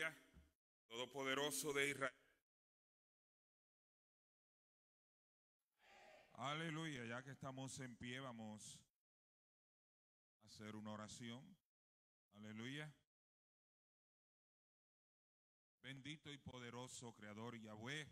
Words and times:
Aleluya. 0.00 0.16
Todopoderoso 0.88 1.72
de 1.74 1.90
Israel. 1.90 2.14
Aleluya, 6.34 7.04
ya 7.04 7.22
que 7.22 7.32
estamos 7.32 7.78
en 7.80 7.96
pie, 7.96 8.18
vamos 8.20 8.80
a 10.42 10.46
hacer 10.46 10.74
una 10.74 10.92
oración. 10.92 11.54
Aleluya. 12.34 12.90
Bendito 15.82 16.32
y 16.32 16.38
poderoso 16.38 17.12
Creador 17.14 17.58
Yahweh, 17.60 18.06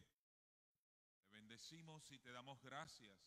te 1.22 1.30
bendecimos 1.30 2.10
y 2.10 2.18
te 2.18 2.32
damos 2.32 2.60
gracias 2.62 3.18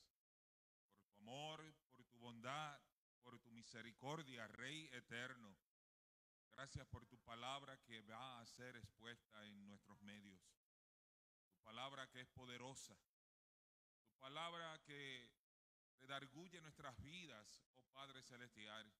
por 0.87 1.03
tu 1.03 1.15
amor, 1.15 1.73
por 1.91 2.05
tu 2.05 2.19
bondad, 2.19 2.79
por 3.23 3.39
tu 3.39 3.49
misericordia, 3.49 4.47
Rey 4.47 4.87
eterno. 4.93 5.57
Gracias 6.61 6.85
por 6.89 7.03
tu 7.07 7.17
palabra 7.17 7.75
que 7.87 8.01
va 8.01 8.39
a 8.39 8.45
ser 8.45 8.77
expuesta 8.77 9.43
en 9.47 9.65
nuestros 9.65 9.99
medios. 10.03 10.39
Tu 11.49 11.59
palabra 11.63 12.07
que 12.11 12.21
es 12.21 12.29
poderosa. 12.29 12.95
Tu 14.05 14.13
palabra 14.19 14.79
que 14.83 15.27
redarguye 16.01 16.61
nuestras 16.61 16.95
vidas, 17.01 17.65
oh 17.77 17.83
Padre 17.91 18.21
Celestial. 18.21 18.93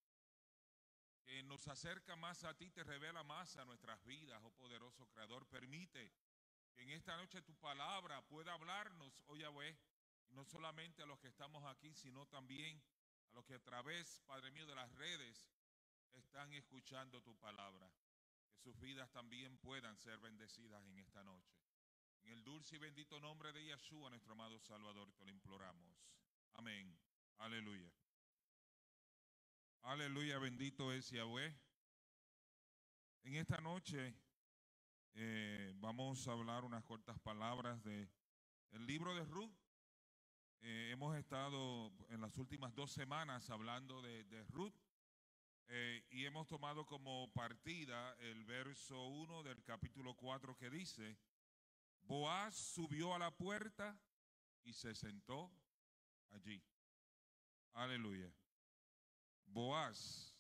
Que 1.24 1.44
nos 1.44 1.68
acerca 1.68 2.16
más 2.16 2.44
a 2.46 2.58
ti, 2.58 2.72
te 2.72 2.84
revela 2.84 3.22
más 3.24 3.56
a 3.58 3.66
nuestras 3.66 4.04
vidas, 4.06 4.42
oh 4.44 4.52
poderoso 4.54 5.08
Creador. 5.10 5.46
Permite 5.46 6.12
que 6.74 6.82
en 6.82 6.90
esta 6.90 7.16
noche 7.16 7.44
tu 7.44 7.56
palabra 7.58 8.24
pueda 8.24 8.54
hablarnos, 8.54 9.22
oh 9.28 9.36
Yahweh, 9.36 9.78
y 10.30 10.34
no 10.34 10.46
solamente 10.46 11.04
a 11.04 11.06
los 11.06 11.20
que 11.20 11.28
estamos 11.28 11.64
aquí, 11.66 11.94
sino 11.94 12.26
también 12.26 12.82
a 13.30 13.34
los 13.34 13.46
que 13.46 13.54
a 13.54 13.60
través, 13.60 14.20
Padre 14.22 14.50
mío, 14.50 14.66
de 14.66 14.74
las 14.74 14.92
redes 14.94 15.46
están 16.14 16.54
escuchando 16.54 17.22
tu 17.22 17.36
palabra. 17.38 17.92
Que 18.50 18.58
sus 18.60 18.80
vidas 18.80 19.12
también 19.12 19.58
puedan 19.58 19.98
ser 19.98 20.20
bendecidas 20.20 20.86
en 20.86 20.98
esta 21.00 21.24
noche. 21.24 21.56
En 22.24 22.34
el 22.34 22.44
dulce 22.44 22.76
y 22.76 22.80
bendito 22.80 23.20
nombre 23.20 23.52
de 23.52 23.66
Yeshua, 23.66 24.10
nuestro 24.10 24.34
amado 24.34 24.60
Salvador, 24.60 25.12
te 25.14 25.26
lo 25.26 25.32
imploramos. 25.32 25.98
Amén. 26.54 26.96
Aleluya. 27.38 27.92
Aleluya, 29.82 30.38
bendito 30.38 30.92
es 30.92 31.10
Yahweh. 31.10 31.58
En 33.24 33.36
esta 33.36 33.58
noche 33.62 34.16
eh, 35.14 35.74
vamos 35.78 36.28
a 36.28 36.34
hablar 36.34 36.64
unas 36.64 36.84
cortas 36.84 37.20
palabras 37.20 37.84
de 37.84 38.10
el 38.72 38.86
libro 38.86 39.16
de 39.16 39.26
Ruth. 39.26 39.54
Eh, 40.62 40.92
hemos 40.92 41.18
estado 41.18 41.92
en 42.10 42.22
las 42.22 42.38
últimas 42.38 42.76
dos 42.76 42.92
semanas 42.92 43.50
hablando 43.50 44.02
de, 44.02 44.24
de 44.26 44.44
Ruth 44.46 44.76
eh, 45.74 46.06
y 46.10 46.26
hemos 46.26 46.50
tomado 46.50 46.86
como 46.86 47.32
partida 47.32 48.14
el 48.20 48.44
verso 48.44 49.06
1 49.08 49.42
del 49.44 49.64
capítulo 49.64 50.16
4 50.16 50.58
que 50.58 50.70
dice, 50.70 51.18
Boaz 52.02 52.56
subió 52.56 53.16
a 53.16 53.20
la 53.20 53.32
puerta 53.32 53.98
y 54.64 54.74
se 54.74 54.94
sentó 54.94 55.50
allí. 56.32 56.62
Aleluya. 57.72 58.30
Boaz, 59.46 60.36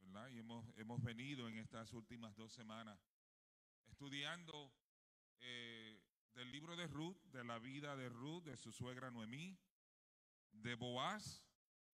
¿verdad? 0.00 0.30
Y 0.30 0.40
hemos, 0.40 0.66
hemos 0.76 1.00
venido 1.00 1.46
en 1.46 1.58
estas 1.58 1.92
últimas 1.92 2.34
dos 2.34 2.52
semanas 2.52 2.98
estudiando 3.86 4.74
eh, 5.38 6.02
del 6.34 6.50
libro 6.50 6.74
de 6.74 6.88
Ruth, 6.88 7.22
de 7.26 7.44
la 7.44 7.60
vida 7.60 7.94
de 7.94 8.08
Ruth, 8.08 8.42
de 8.42 8.56
su 8.56 8.72
suegra 8.72 9.12
Noemí, 9.12 9.56
de 10.50 10.74
Boaz, 10.74 11.44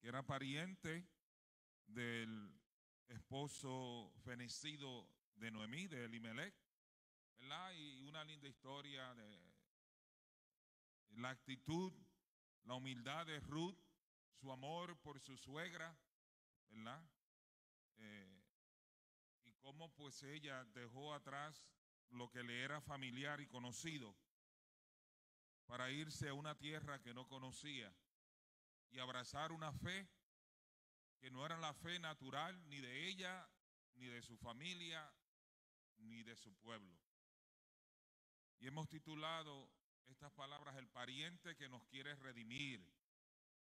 que 0.00 0.08
era 0.08 0.22
pariente 0.22 1.06
del 1.86 2.61
esposo 3.08 4.12
fenecido 4.24 5.08
de 5.36 5.50
Noemí, 5.50 5.86
de 5.86 6.04
Elimelech, 6.04 6.54
¿verdad? 7.38 7.72
Y 7.74 8.02
una 8.02 8.24
linda 8.24 8.48
historia 8.48 9.14
de 9.14 9.52
la 11.16 11.30
actitud, 11.30 11.92
la 12.64 12.74
humildad 12.74 13.26
de 13.26 13.40
Ruth, 13.40 13.78
su 14.40 14.50
amor 14.52 14.98
por 15.00 15.20
su 15.20 15.36
suegra, 15.36 15.96
¿verdad? 16.68 17.04
Eh, 17.98 18.42
y 19.44 19.52
cómo 19.54 19.92
pues 19.94 20.22
ella 20.22 20.64
dejó 20.66 21.14
atrás 21.14 21.64
lo 22.10 22.30
que 22.30 22.42
le 22.42 22.62
era 22.62 22.80
familiar 22.80 23.40
y 23.40 23.46
conocido 23.46 24.16
para 25.66 25.90
irse 25.90 26.28
a 26.28 26.34
una 26.34 26.58
tierra 26.58 27.00
que 27.00 27.14
no 27.14 27.26
conocía 27.28 27.94
y 28.90 28.98
abrazar 28.98 29.52
una 29.52 29.72
fe 29.72 30.08
que 31.22 31.30
no 31.30 31.46
era 31.46 31.56
la 31.56 31.72
fe 31.72 32.00
natural 32.00 32.68
ni 32.68 32.80
de 32.80 33.06
ella, 33.06 33.48
ni 33.94 34.08
de 34.08 34.20
su 34.22 34.36
familia, 34.36 35.08
ni 35.98 36.24
de 36.24 36.34
su 36.34 36.52
pueblo. 36.56 37.00
Y 38.58 38.66
hemos 38.66 38.88
titulado 38.88 39.70
estas 40.08 40.32
palabras 40.32 40.76
El 40.76 40.88
pariente 40.88 41.54
que 41.54 41.68
nos 41.68 41.84
quiere 41.84 42.16
redimir. 42.16 42.84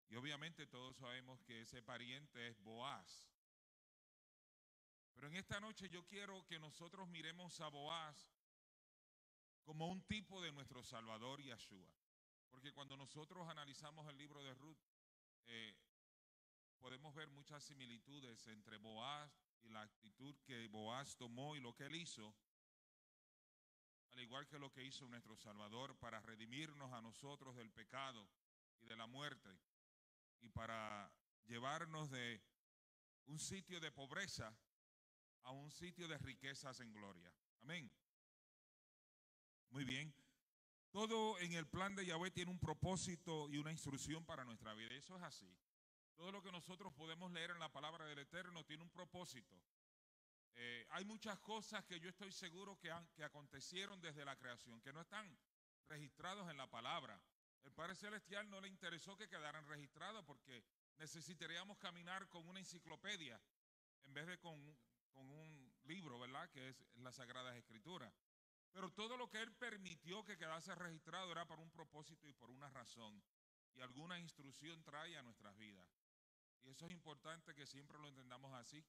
Y 0.09 0.15
obviamente 0.15 0.65
todos 0.65 0.97
sabemos 0.97 1.43
que 1.43 1.61
ese 1.61 1.83
pariente 1.83 2.47
es 2.47 2.59
Boaz. 2.63 3.29
Pero 5.13 5.27
en 5.27 5.35
esta 5.35 5.59
noche 5.59 5.89
yo 5.89 6.07
quiero 6.07 6.43
que 6.47 6.57
nosotros 6.57 7.07
miremos 7.07 7.61
a 7.61 7.67
Boaz 7.67 8.33
como 9.61 9.89
un 9.89 10.01
tipo 10.07 10.41
de 10.41 10.51
nuestro 10.51 10.83
Salvador 10.83 11.39
Yeshua. 11.39 11.93
Porque 12.49 12.73
cuando 12.73 12.97
nosotros 12.97 13.47
analizamos 13.47 14.09
el 14.09 14.17
libro 14.17 14.43
de 14.43 14.55
Ruth, 14.55 14.81
eh, 15.45 15.77
podemos 16.83 17.15
ver 17.15 17.29
muchas 17.29 17.63
similitudes 17.63 18.45
entre 18.47 18.75
Boaz 18.75 19.31
y 19.61 19.69
la 19.69 19.83
actitud 19.83 20.35
que 20.43 20.67
Boaz 20.67 21.15
tomó 21.15 21.55
y 21.55 21.61
lo 21.61 21.73
que 21.73 21.85
él 21.85 21.95
hizo, 21.95 22.35
al 24.11 24.19
igual 24.19 24.45
que 24.49 24.59
lo 24.59 24.69
que 24.69 24.83
hizo 24.83 25.07
nuestro 25.07 25.37
Salvador 25.37 25.97
para 25.97 26.19
redimirnos 26.19 26.91
a 26.91 27.01
nosotros 27.01 27.55
del 27.55 27.71
pecado 27.71 28.29
y 28.81 28.85
de 28.85 28.97
la 28.97 29.07
muerte 29.07 29.57
y 30.41 30.49
para 30.49 31.09
llevarnos 31.45 32.11
de 32.11 32.43
un 33.27 33.39
sitio 33.39 33.79
de 33.79 33.89
pobreza 33.89 34.53
a 35.43 35.51
un 35.51 35.71
sitio 35.71 36.09
de 36.09 36.17
riquezas 36.17 36.81
en 36.81 36.91
gloria. 36.91 37.33
Amén. 37.61 37.89
Muy 39.69 39.85
bien. 39.85 40.13
Todo 40.91 41.39
en 41.39 41.53
el 41.53 41.65
plan 41.65 41.95
de 41.95 42.05
Yahweh 42.05 42.31
tiene 42.31 42.51
un 42.51 42.59
propósito 42.59 43.49
y 43.49 43.57
una 43.57 43.71
instrucción 43.71 44.25
para 44.25 44.43
nuestra 44.43 44.73
vida. 44.73 44.93
Eso 44.95 45.15
es 45.15 45.23
así. 45.23 45.57
Todo 46.15 46.31
lo 46.31 46.41
que 46.41 46.51
nosotros 46.51 46.93
podemos 46.93 47.31
leer 47.31 47.51
en 47.51 47.59
la 47.59 47.71
palabra 47.71 48.05
del 48.05 48.19
Eterno 48.19 48.63
tiene 48.63 48.83
un 48.83 48.89
propósito. 48.89 49.59
Eh, 50.55 50.85
hay 50.91 51.05
muchas 51.05 51.39
cosas 51.39 51.83
que 51.85 51.99
yo 51.99 52.09
estoy 52.09 52.31
seguro 52.31 52.77
que, 52.77 52.91
han, 52.91 53.07
que 53.15 53.23
acontecieron 53.23 53.99
desde 54.01 54.23
la 54.23 54.35
creación, 54.35 54.81
que 54.81 54.93
no 54.93 55.01
están 55.01 55.37
registrados 55.87 56.49
en 56.49 56.57
la 56.57 56.69
palabra. 56.69 57.19
El 57.63 57.71
Padre 57.71 57.95
Celestial 57.95 58.49
no 58.49 58.61
le 58.61 58.67
interesó 58.67 59.17
que 59.17 59.27
quedaran 59.27 59.65
registrados 59.67 60.23
porque 60.25 60.63
necesitaríamos 60.97 61.77
caminar 61.77 62.27
con 62.29 62.47
una 62.47 62.59
enciclopedia 62.59 63.41
en 64.05 64.13
vez 64.13 64.27
de 64.27 64.37
con, 64.37 64.77
con 65.11 65.29
un 65.29 65.73
libro, 65.85 66.19
¿verdad? 66.19 66.49
Que 66.49 66.69
es 66.69 66.85
la 66.95 67.11
Sagrada 67.11 67.55
Escritura. 67.57 68.13
Pero 68.71 68.91
todo 68.91 69.17
lo 69.17 69.29
que 69.29 69.39
Él 69.41 69.53
permitió 69.53 70.23
que 70.23 70.37
quedase 70.37 70.73
registrado 70.75 71.31
era 71.31 71.45
por 71.45 71.59
un 71.59 71.71
propósito 71.71 72.27
y 72.27 72.33
por 72.33 72.49
una 72.49 72.69
razón. 72.69 73.23
Y 73.75 73.81
alguna 73.81 74.19
instrucción 74.19 74.83
trae 74.83 75.17
a 75.17 75.23
nuestras 75.23 75.55
vidas. 75.57 75.87
Y 76.63 76.69
eso 76.69 76.85
es 76.85 76.91
importante 76.91 77.53
que 77.53 77.65
siempre 77.65 77.97
lo 77.99 78.07
entendamos 78.07 78.53
así. 78.53 78.83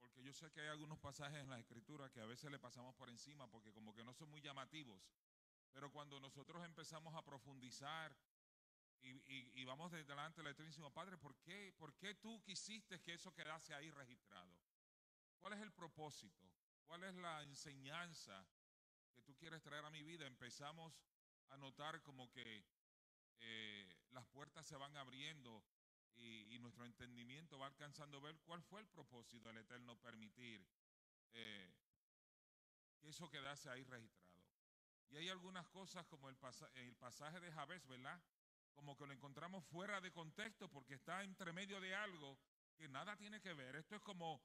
Porque 0.00 0.22
yo 0.22 0.32
sé 0.32 0.50
que 0.52 0.60
hay 0.60 0.68
algunos 0.68 0.98
pasajes 0.98 1.40
en 1.40 1.50
la 1.50 1.58
escritura 1.58 2.10
que 2.10 2.20
a 2.20 2.26
veces 2.26 2.50
le 2.50 2.58
pasamos 2.58 2.94
por 2.94 3.08
encima 3.10 3.48
porque 3.48 3.72
como 3.72 3.94
que 3.94 4.04
no 4.04 4.14
son 4.14 4.30
muy 4.30 4.40
llamativos. 4.40 5.02
Pero 5.72 5.90
cuando 5.90 6.20
nosotros 6.20 6.64
empezamos 6.64 7.14
a 7.14 7.24
profundizar 7.24 8.16
y, 9.00 9.10
y, 9.10 9.52
y 9.60 9.64
vamos 9.64 9.92
de 9.92 10.04
delante 10.04 10.42
del 10.42 10.52
Eternísimo 10.52 10.92
Padre, 10.92 11.18
¿por 11.18 11.36
qué, 11.40 11.72
¿por 11.78 11.94
qué 11.96 12.14
tú 12.14 12.42
quisiste 12.42 13.00
que 13.00 13.14
eso 13.14 13.34
quedase 13.34 13.74
ahí 13.74 13.90
registrado? 13.90 14.56
¿Cuál 15.38 15.52
es 15.54 15.60
el 15.60 15.72
propósito? 15.72 16.48
¿Cuál 16.86 17.04
es 17.04 17.14
la 17.14 17.42
enseñanza 17.42 18.46
que 19.14 19.22
tú 19.22 19.36
quieres 19.36 19.62
traer 19.62 19.84
a 19.84 19.90
mi 19.90 20.02
vida? 20.02 20.26
Empezamos 20.26 20.92
a 21.50 21.56
notar 21.56 22.02
como 22.02 22.30
que 22.30 22.64
eh, 23.40 23.96
las 24.10 24.26
puertas 24.26 24.66
se 24.66 24.76
van 24.76 24.96
abriendo 24.96 25.62
y, 26.16 26.54
y, 26.54 26.58
nuestro 26.58 26.84
entendimiento 26.84 27.58
va 27.58 27.66
alcanzando 27.66 28.18
a 28.18 28.20
ver 28.20 28.38
cuál 28.40 28.62
fue 28.62 28.80
el 28.80 28.88
propósito 28.88 29.48
del 29.48 29.58
Eterno 29.58 29.96
permitir 29.96 30.66
eh, 31.32 31.72
que 32.98 33.08
eso 33.08 33.30
quedase 33.30 33.70
ahí 33.70 33.84
registrado. 33.84 34.28
Y 35.10 35.16
hay 35.16 35.28
algunas 35.28 35.66
cosas 35.68 36.06
como 36.06 36.28
el, 36.28 36.36
pasa 36.36 36.68
el 36.74 36.94
pasaje 36.96 37.40
de 37.40 37.52
Jabez, 37.52 37.86
¿verdad? 37.86 38.20
Como 38.74 38.96
que 38.96 39.06
lo 39.06 39.12
encontramos 39.12 39.64
fuera 39.66 40.00
de 40.00 40.12
contexto 40.12 40.68
porque 40.68 40.94
está 40.94 41.22
entre 41.22 41.52
medio 41.52 41.80
de 41.80 41.94
algo 41.94 42.38
que 42.76 42.88
nada 42.88 43.16
tiene 43.16 43.40
que 43.40 43.54
ver. 43.54 43.76
Esto 43.76 43.96
es 43.96 44.02
como, 44.02 44.42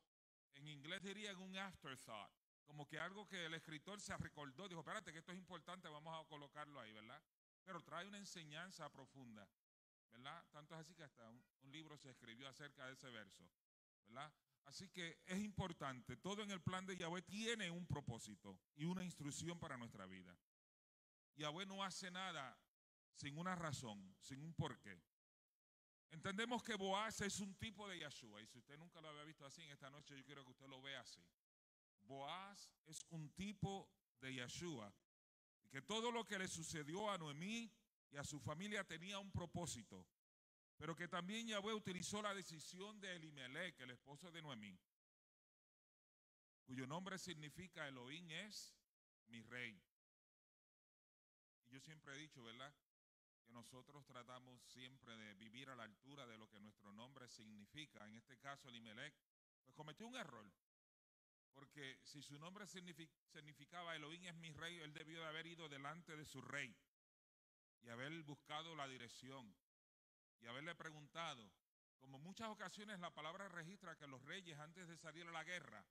en 0.54 0.68
inglés 0.68 1.04
dirían 1.04 1.38
un 1.38 1.56
afterthought, 1.58 2.32
como 2.66 2.88
que 2.88 3.00
algo 3.00 3.28
que 3.28 3.46
el 3.46 3.54
escritor 3.54 4.00
se 4.00 4.16
recordó, 4.18 4.68
dijo, 4.68 4.80
espérate 4.80 5.12
que 5.12 5.20
esto 5.20 5.32
es 5.32 5.38
importante, 5.38 5.90
vamos 5.90 6.20
a 6.20 6.28
colocarlo 6.28 6.80
ahí, 6.80 6.94
¿verdad? 6.94 7.22
Pero 7.66 7.82
trae 7.82 8.08
una 8.08 8.18
enseñanza 8.18 8.90
profunda, 8.90 9.48
¿verdad? 10.14 10.46
Tanto 10.52 10.76
es 10.76 10.82
así 10.82 10.96
que 10.96 11.04
hasta 11.04 11.30
un, 11.30 11.44
un 11.64 11.72
libro 11.72 11.98
se 11.98 12.10
escribió 12.10 12.48
acerca 12.48 12.88
de 12.88 12.94
ese 12.94 13.10
verso, 13.10 13.50
¿verdad? 14.06 14.34
Así 14.66 14.88
que 14.90 15.20
es 15.26 15.40
importante, 15.40 16.16
todo 16.18 16.42
en 16.42 16.52
el 16.52 16.62
plan 16.62 16.86
de 16.86 16.96
Yahweh 16.96 17.24
tiene 17.24 17.70
un 17.70 17.86
propósito 17.86 18.58
y 18.76 18.86
una 18.86 19.04
instrucción 19.04 19.60
para 19.60 19.76
nuestra 19.78 20.06
vida. 20.06 20.38
Yahweh 21.36 21.66
no 21.66 21.84
hace 21.84 22.10
nada 22.12 22.58
sin 23.14 23.38
una 23.38 23.56
razón, 23.56 24.16
sin 24.22 24.42
un 24.42 24.54
porqué. 24.54 25.02
Entendemos 26.12 26.62
que 26.64 26.76
Boaz 26.76 27.22
es 27.22 27.40
un 27.40 27.56
tipo 27.56 27.88
de 27.90 28.00
Yahshua 28.00 28.42
y 28.42 28.48
si 28.48 28.60
usted 28.60 28.78
nunca 28.78 29.02
lo 29.02 29.10
había 29.10 29.24
visto 29.24 29.46
así 29.46 29.64
en 29.64 29.72
esta 29.72 29.90
noche, 29.90 30.16
yo 30.16 30.24
quiero 30.24 30.46
que 30.46 30.52
usted 30.52 30.68
lo 30.68 30.82
vea 30.82 31.02
así. 31.02 31.26
Boaz 32.02 32.70
es 32.86 33.04
un 33.10 33.32
tipo 33.32 33.90
de 34.22 34.36
Yahshua 34.36 34.94
y 35.64 35.70
que 35.70 35.82
todo 35.82 36.12
lo 36.12 36.24
que 36.24 36.38
le 36.38 36.48
sucedió 36.48 37.10
a 37.10 37.18
Noemí 37.18 37.72
y 38.14 38.18
a 38.18 38.24
su 38.24 38.40
familia 38.40 38.84
tenía 38.84 39.18
un 39.18 39.32
propósito, 39.32 40.06
pero 40.78 40.96
que 40.96 41.08
también 41.08 41.48
Yahweh 41.48 41.74
utilizó 41.74 42.22
la 42.22 42.34
decisión 42.34 43.00
de 43.02 43.16
Elimelech, 43.16 43.80
el 43.80 43.90
esposo 43.90 44.32
de 44.32 44.40
Noemí, 44.40 44.80
cuyo 46.64 46.86
nombre 46.86 47.18
significa 47.18 47.88
Elohim 47.88 48.30
es 48.30 48.78
mi 49.28 49.42
rey. 49.42 49.82
Y 51.66 51.72
yo 51.72 51.80
siempre 51.80 52.14
he 52.14 52.18
dicho, 52.20 52.44
¿verdad? 52.44 52.72
Que 53.48 53.52
nosotros 53.52 54.06
tratamos 54.06 54.62
siempre 54.62 55.18
de 55.18 55.34
vivir 55.34 55.72
a 55.72 55.76
la 55.76 55.84
altura 55.84 56.28
de 56.28 56.38
lo 56.38 56.48
que 56.50 56.60
nuestro 56.60 56.94
nombre 56.94 57.28
significa. 57.28 58.06
En 58.08 58.16
este 58.16 58.38
caso, 58.38 58.70
Elimelech, 58.70 59.16
pues 59.66 59.76
cometió 59.76 60.08
un 60.08 60.16
error. 60.16 60.46
Porque 61.52 62.00
si 62.04 62.22
su 62.22 62.38
nombre 62.38 62.68
significaba 62.68 63.96
Elohim 63.96 64.26
es 64.26 64.36
mi 64.36 64.52
rey, 64.52 64.78
él 64.80 64.94
debió 64.94 65.20
de 65.20 65.28
haber 65.28 65.48
ido 65.48 65.68
delante 65.68 66.16
de 66.16 66.26
su 66.26 66.42
rey 66.42 66.76
y 67.84 67.90
haber 67.90 68.24
buscado 68.24 68.76
la 68.76 68.88
dirección 68.88 69.54
y 70.40 70.48
haberle 70.48 70.76
preguntado. 70.76 71.52
Como 72.00 72.20
muchas 72.20 72.50
ocasiones 72.50 73.00
la 73.00 73.14
palabra 73.14 73.48
registra 73.50 73.96
que 73.96 74.08
los 74.08 74.22
reyes 74.24 74.60
antes 74.60 74.88
de 74.88 74.98
salir 74.98 75.28
a 75.28 75.32
la 75.32 75.44
guerra 75.44 75.86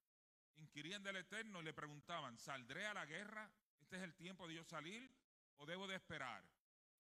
inquirían 0.57 1.03
del 1.03 1.17
Eterno 1.17 1.61
y 1.61 1.65
le 1.65 1.73
preguntaban, 1.73 2.39
¿saldré 2.39 2.87
a 2.87 2.95
la 2.95 3.07
guerra? 3.07 3.51
¿Este 3.81 3.97
es 3.97 4.03
el 4.03 4.15
tiempo 4.15 4.47
de 4.47 4.57
yo 4.57 4.65
salir 4.65 5.11
o 5.57 5.67
debo 5.67 5.87
de 5.87 5.97
esperar? 5.97 6.45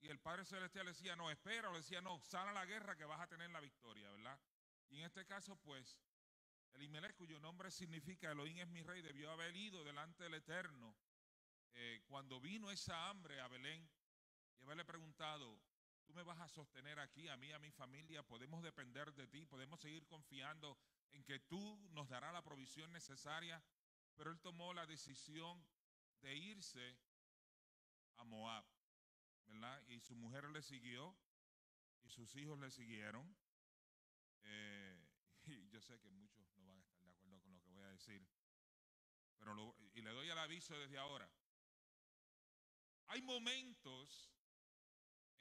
Y 0.01 0.09
el 0.09 0.19
Padre 0.19 0.45
Celestial 0.45 0.87
le 0.87 0.93
decía, 0.93 1.15
no, 1.15 1.31
espera, 1.31 1.71
o 1.71 1.77
decía, 1.77 2.01
no, 2.01 2.21
sal 2.21 2.49
a 2.49 2.53
la 2.53 2.67
guerra 2.67 2.97
que 2.97 3.05
vas 3.05 3.21
a 3.21 3.29
tener 3.29 3.51
la 3.51 3.61
victoria, 3.61 4.11
¿verdad? 4.11 4.39
Y 4.89 4.99
en 4.99 5.05
este 5.05 5.25
caso, 5.27 5.57
pues, 5.57 5.97
Elimelech, 6.73 7.15
cuyo 7.15 7.39
nombre 7.39 7.71
significa 7.71 8.33
Elohim 8.33 8.59
es 8.59 8.69
mi 8.69 8.83
rey, 8.83 9.01
debió 9.03 9.31
haber 9.31 9.55
ido 9.55 9.85
delante 9.85 10.25
del 10.25 10.35
Eterno 10.35 10.97
eh, 11.75 12.03
cuando 12.07 12.41
vino 12.41 12.71
esa 12.71 13.09
hambre 13.09 13.41
a 13.41 13.49
Belén 13.49 13.89
y 14.63 14.65
haberle 14.65 14.85
preguntado, 14.85 15.61
tú 16.05 16.15
me 16.15 16.23
vas 16.23 16.39
a 16.39 16.49
sostener 16.49 17.01
aquí, 17.01 17.27
a 17.29 17.37
mí, 17.37 17.51
a 17.51 17.59
mi 17.59 17.73
familia, 17.73 18.23
podemos 18.23 18.63
depender 18.63 19.13
de 19.13 19.27
ti, 19.27 19.45
podemos 19.45 19.81
seguir 19.81 20.07
confiando 20.07 20.79
en 21.11 21.25
que 21.25 21.41
tú 21.41 21.81
nos 21.91 22.09
darás 22.09 22.33
la 22.33 22.45
provisión 22.45 22.93
necesaria. 22.93 23.61
Pero 24.15 24.31
él 24.31 24.41
tomó 24.41 24.73
la 24.73 24.87
decisión 24.87 25.67
de 26.21 26.37
irse 26.37 26.97
a 28.19 28.25
Moab, 28.25 28.65
¿verdad? 29.47 29.83
Y 29.89 30.01
su 30.01 30.15
mujer 30.15 30.49
le 30.51 30.63
siguió 30.63 31.17
y 32.05 32.11
sus 32.11 32.37
hijos 32.37 32.57
le 32.61 32.71
siguieron. 32.71 33.37
Eh, 34.45 35.05
y 35.47 35.69
yo 35.71 35.81
sé 35.81 35.99
que 35.99 36.11
muchos 36.11 36.47
no 36.57 36.67
van 36.67 36.79
a 36.79 36.83
estar 36.83 37.03
de 37.03 37.11
acuerdo 37.11 37.41
con 37.41 37.53
lo 37.53 37.61
que 37.63 37.71
voy 37.71 37.83
a 37.83 37.89
decir, 37.89 38.25
pero 39.39 39.77
y 39.93 40.03
le 40.03 40.11
doy 40.11 40.31
el 40.31 40.39
aviso 40.39 40.79
desde 40.79 40.99
ahora. 40.99 41.29
Hay 43.09 43.23
momentos 43.23 44.32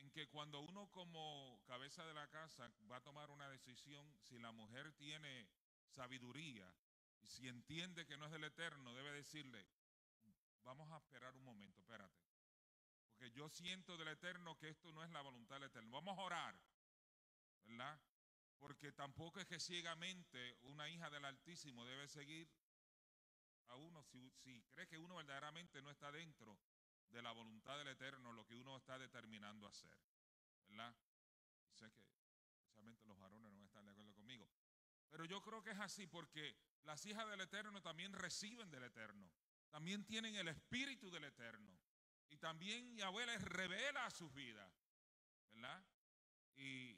en 0.01 0.11
que 0.11 0.27
cuando 0.27 0.59
uno 0.59 0.89
como 0.91 1.61
cabeza 1.65 2.05
de 2.05 2.13
la 2.13 2.27
casa 2.27 2.69
va 2.91 2.97
a 2.97 3.03
tomar 3.03 3.31
una 3.31 3.49
decisión, 3.49 4.05
si 4.19 4.37
la 4.37 4.51
mujer 4.51 4.91
tiene 4.93 5.49
sabiduría 5.87 6.71
si 7.27 7.47
entiende 7.47 8.05
que 8.05 8.17
no 8.17 8.25
es 8.25 8.31
del 8.31 8.43
eterno, 8.43 8.93
debe 8.93 9.11
decirle, 9.11 9.65
vamos 10.63 10.91
a 10.91 10.97
esperar 10.97 11.35
un 11.35 11.43
momento, 11.43 11.81
espérate. 11.81 12.19
Porque 13.09 13.31
yo 13.31 13.49
siento 13.49 13.97
del 13.97 14.09
eterno 14.09 14.57
que 14.57 14.69
esto 14.69 14.91
no 14.91 15.03
es 15.03 15.09
la 15.11 15.21
voluntad 15.21 15.55
del 15.55 15.69
eterno. 15.69 15.91
Vamos 15.91 16.17
a 16.17 16.21
orar, 16.21 16.59
¿verdad? 17.63 17.99
Porque 18.57 18.91
tampoco 18.91 19.39
es 19.39 19.47
que 19.47 19.59
ciegamente 19.59 20.57
una 20.61 20.89
hija 20.89 21.09
del 21.09 21.25
Altísimo 21.25 21.85
debe 21.85 22.07
seguir 22.07 22.49
a 23.67 23.75
uno 23.75 24.03
si, 24.03 24.29
si 24.31 24.61
cree 24.63 24.87
que 24.87 24.97
uno 24.97 25.15
verdaderamente 25.15 25.81
no 25.81 25.91
está 25.91 26.11
dentro 26.11 26.59
de 27.11 27.21
la 27.21 27.31
voluntad 27.31 27.77
del 27.77 27.89
Eterno 27.89 28.31
lo 28.31 28.45
que 28.45 28.55
uno 28.55 28.77
está 28.77 28.97
determinando 28.97 29.67
hacer. 29.67 29.97
¿Verdad? 30.67 30.95
Sé 31.73 31.91
que 31.91 32.03
especialmente 32.53 33.05
los 33.05 33.17
varones 33.17 33.51
no 33.53 33.65
están 33.65 33.85
de 33.85 33.91
acuerdo 33.91 34.13
conmigo. 34.13 34.49
Pero 35.09 35.25
yo 35.25 35.41
creo 35.41 35.61
que 35.61 35.71
es 35.71 35.79
así 35.79 36.07
porque 36.07 36.55
las 36.83 37.05
hijas 37.05 37.29
del 37.29 37.41
Eterno 37.41 37.81
también 37.81 38.13
reciben 38.13 38.71
del 38.71 38.83
Eterno. 38.83 39.29
También 39.69 40.05
tienen 40.05 40.35
el 40.35 40.47
espíritu 40.47 41.11
del 41.11 41.25
Eterno. 41.25 41.77
Y 42.29 42.37
también 42.37 42.95
Yahweh 42.95 43.25
les 43.25 43.41
revela 43.41 44.05
a 44.05 44.11
sus 44.11 44.33
vidas. 44.33 44.73
¿Verdad? 45.51 45.85
Y, 46.55 46.97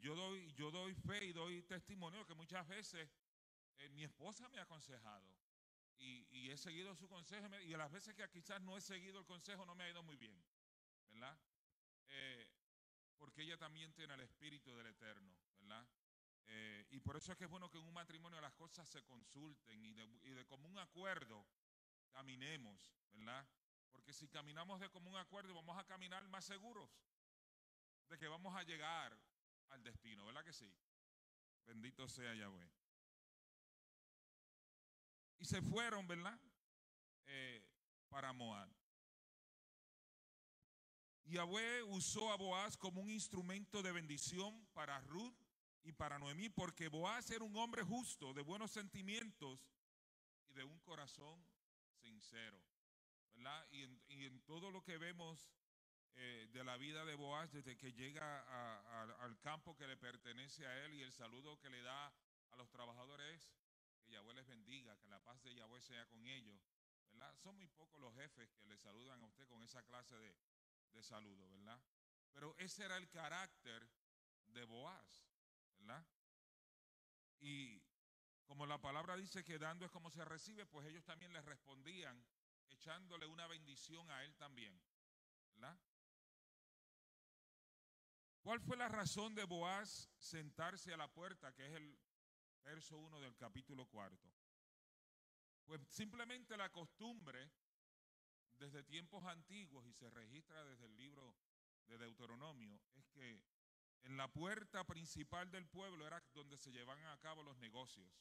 yo, 0.00 0.14
doy, 0.14 0.52
yo 0.52 0.70
doy 0.70 0.94
fe 0.94 1.24
y 1.24 1.32
doy 1.32 1.62
testimonio 1.62 2.26
que 2.26 2.34
muchas 2.34 2.66
veces 2.68 3.10
eh, 3.78 3.88
mi 3.90 4.04
esposa 4.04 4.48
me 4.48 4.58
ha 4.58 4.62
aconsejado 4.62 5.43
y, 5.98 6.50
he 6.50 6.56
seguido 6.56 6.94
su 6.94 7.08
consejo 7.08 7.48
y 7.62 7.74
a 7.74 7.78
las 7.78 7.90
veces 7.90 8.14
que 8.14 8.28
quizás 8.30 8.60
no 8.60 8.76
he 8.76 8.80
seguido 8.80 9.18
el 9.18 9.26
consejo 9.26 9.66
no 9.66 9.74
me 9.74 9.84
ha 9.84 9.90
ido 9.90 10.02
muy 10.02 10.16
bien, 10.16 10.40
¿verdad? 11.10 11.36
Eh, 12.08 12.48
porque 13.18 13.42
ella 13.42 13.56
también 13.56 13.92
tiene 13.94 14.14
el 14.14 14.20
espíritu 14.20 14.76
del 14.76 14.86
Eterno, 14.86 15.34
¿verdad? 15.58 15.86
Eh, 16.46 16.86
y 16.90 17.00
por 17.00 17.16
eso 17.16 17.32
es 17.32 17.38
que 17.38 17.44
es 17.44 17.50
bueno 17.50 17.70
que 17.70 17.78
en 17.78 17.84
un 17.84 17.94
matrimonio 17.94 18.40
las 18.40 18.54
cosas 18.54 18.88
se 18.88 19.02
consulten 19.04 19.84
y 19.84 19.94
de, 19.94 20.04
y 20.22 20.30
de 20.30 20.44
común 20.46 20.78
acuerdo 20.78 21.46
caminemos, 22.12 22.94
¿verdad? 23.12 23.48
Porque 23.90 24.12
si 24.12 24.28
caminamos 24.28 24.80
de 24.80 24.90
común 24.90 25.16
acuerdo 25.16 25.54
vamos 25.54 25.78
a 25.78 25.84
caminar 25.84 26.26
más 26.28 26.44
seguros 26.44 26.90
de 28.08 28.18
que 28.18 28.28
vamos 28.28 28.54
a 28.54 28.62
llegar 28.62 29.18
al 29.70 29.82
destino, 29.82 30.26
¿verdad 30.26 30.44
que 30.44 30.52
sí? 30.52 30.72
Bendito 31.64 32.06
sea 32.06 32.34
Yahweh. 32.34 32.83
Y 35.38 35.44
se 35.44 35.60
fueron, 35.62 36.06
¿verdad? 36.06 36.38
Eh, 37.26 37.64
para 38.08 38.32
Moab. 38.32 38.68
Yahweh 41.24 41.82
usó 41.84 42.30
a 42.30 42.36
Boaz 42.36 42.76
como 42.76 43.00
un 43.00 43.10
instrumento 43.10 43.82
de 43.82 43.92
bendición 43.92 44.66
para 44.74 45.00
Ruth 45.00 45.34
y 45.82 45.92
para 45.92 46.18
Noemí, 46.18 46.48
porque 46.48 46.88
Boaz 46.88 47.30
era 47.30 47.44
un 47.44 47.56
hombre 47.56 47.82
justo, 47.82 48.32
de 48.34 48.42
buenos 48.42 48.70
sentimientos 48.70 49.66
y 50.48 50.54
de 50.54 50.64
un 50.64 50.78
corazón 50.80 51.44
sincero. 52.00 52.62
¿verdad? 53.34 53.66
Y, 53.70 53.82
en, 54.24 54.40
todo 54.42 54.70
lo 54.70 54.82
que 54.82 54.98
vemos 54.98 55.50
eh, 56.14 56.48
de 56.52 56.62
la 56.62 56.76
vida 56.76 57.04
de 57.04 57.14
Boaz, 57.14 57.50
desde 57.52 57.76
que 57.76 57.92
llega 57.92 58.40
al 59.22 59.38
campo 59.40 59.76
que 59.76 59.86
le 59.86 59.96
pertenece 59.96 60.66
a 60.66 60.84
él 60.84 60.94
y 60.94 61.02
el 61.02 61.12
saludo 61.12 61.58
que 61.58 61.70
le 61.70 61.82
da 61.82 62.14
a 62.50 62.56
los 62.56 62.70
trabajadores, 62.70 63.50
Yahweh 64.14 64.34
les 64.34 64.46
bendiga, 64.46 64.96
que 64.96 65.08
la 65.08 65.18
paz 65.18 65.42
de 65.42 65.54
Yahweh 65.54 65.80
sea 65.82 66.06
con 66.06 66.24
ellos, 66.26 66.60
¿verdad? 67.10 67.34
Son 67.36 67.56
muy 67.56 67.66
pocos 67.68 68.00
los 68.00 68.14
jefes 68.14 68.48
que 68.54 68.66
le 68.66 68.78
saludan 68.78 69.20
a 69.22 69.26
usted 69.26 69.46
con 69.48 69.62
esa 69.62 69.82
clase 69.82 70.16
de, 70.16 70.36
de 70.92 71.02
saludo, 71.02 71.50
¿verdad? 71.50 71.80
Pero 72.32 72.54
ese 72.58 72.84
era 72.84 72.96
el 72.96 73.08
carácter 73.08 73.88
de 74.46 74.64
Boaz, 74.64 75.28
¿verdad? 75.78 76.06
Y 77.40 77.82
como 78.44 78.66
la 78.66 78.80
palabra 78.80 79.16
dice 79.16 79.42
que 79.44 79.58
dando 79.58 79.84
es 79.84 79.90
como 79.90 80.10
se 80.10 80.24
recibe, 80.24 80.64
pues 80.66 80.86
ellos 80.86 81.04
también 81.04 81.32
le 81.32 81.42
respondían 81.42 82.24
echándole 82.68 83.26
una 83.26 83.46
bendición 83.48 84.08
a 84.10 84.24
él 84.24 84.34
también, 84.36 84.80
¿verdad? 85.54 85.78
¿Cuál 88.42 88.60
fue 88.60 88.76
la 88.76 88.88
razón 88.88 89.34
de 89.34 89.44
Boaz 89.44 90.10
sentarse 90.18 90.92
a 90.92 90.96
la 90.98 91.08
puerta, 91.08 91.52
que 91.54 91.66
es 91.66 91.72
el 91.72 91.98
verso 92.64 92.96
1 92.96 93.20
del 93.20 93.36
capítulo 93.36 93.86
cuarto. 93.86 94.28
Pues 95.64 95.80
simplemente 95.88 96.56
la 96.56 96.70
costumbre 96.70 97.50
desde 98.56 98.82
tiempos 98.82 99.24
antiguos 99.24 99.86
y 99.86 99.92
se 99.92 100.10
registra 100.10 100.64
desde 100.64 100.86
el 100.86 100.96
libro 100.96 101.34
de 101.86 101.98
Deuteronomio 101.98 102.80
es 102.94 103.08
que 103.08 103.42
en 104.02 104.16
la 104.16 104.28
puerta 104.28 104.84
principal 104.84 105.50
del 105.50 105.66
pueblo 105.66 106.06
era 106.06 106.22
donde 106.34 106.58
se 106.58 106.70
llevaban 106.70 107.06
a 107.06 107.18
cabo 107.20 107.42
los 107.42 107.56
negocios, 107.58 108.12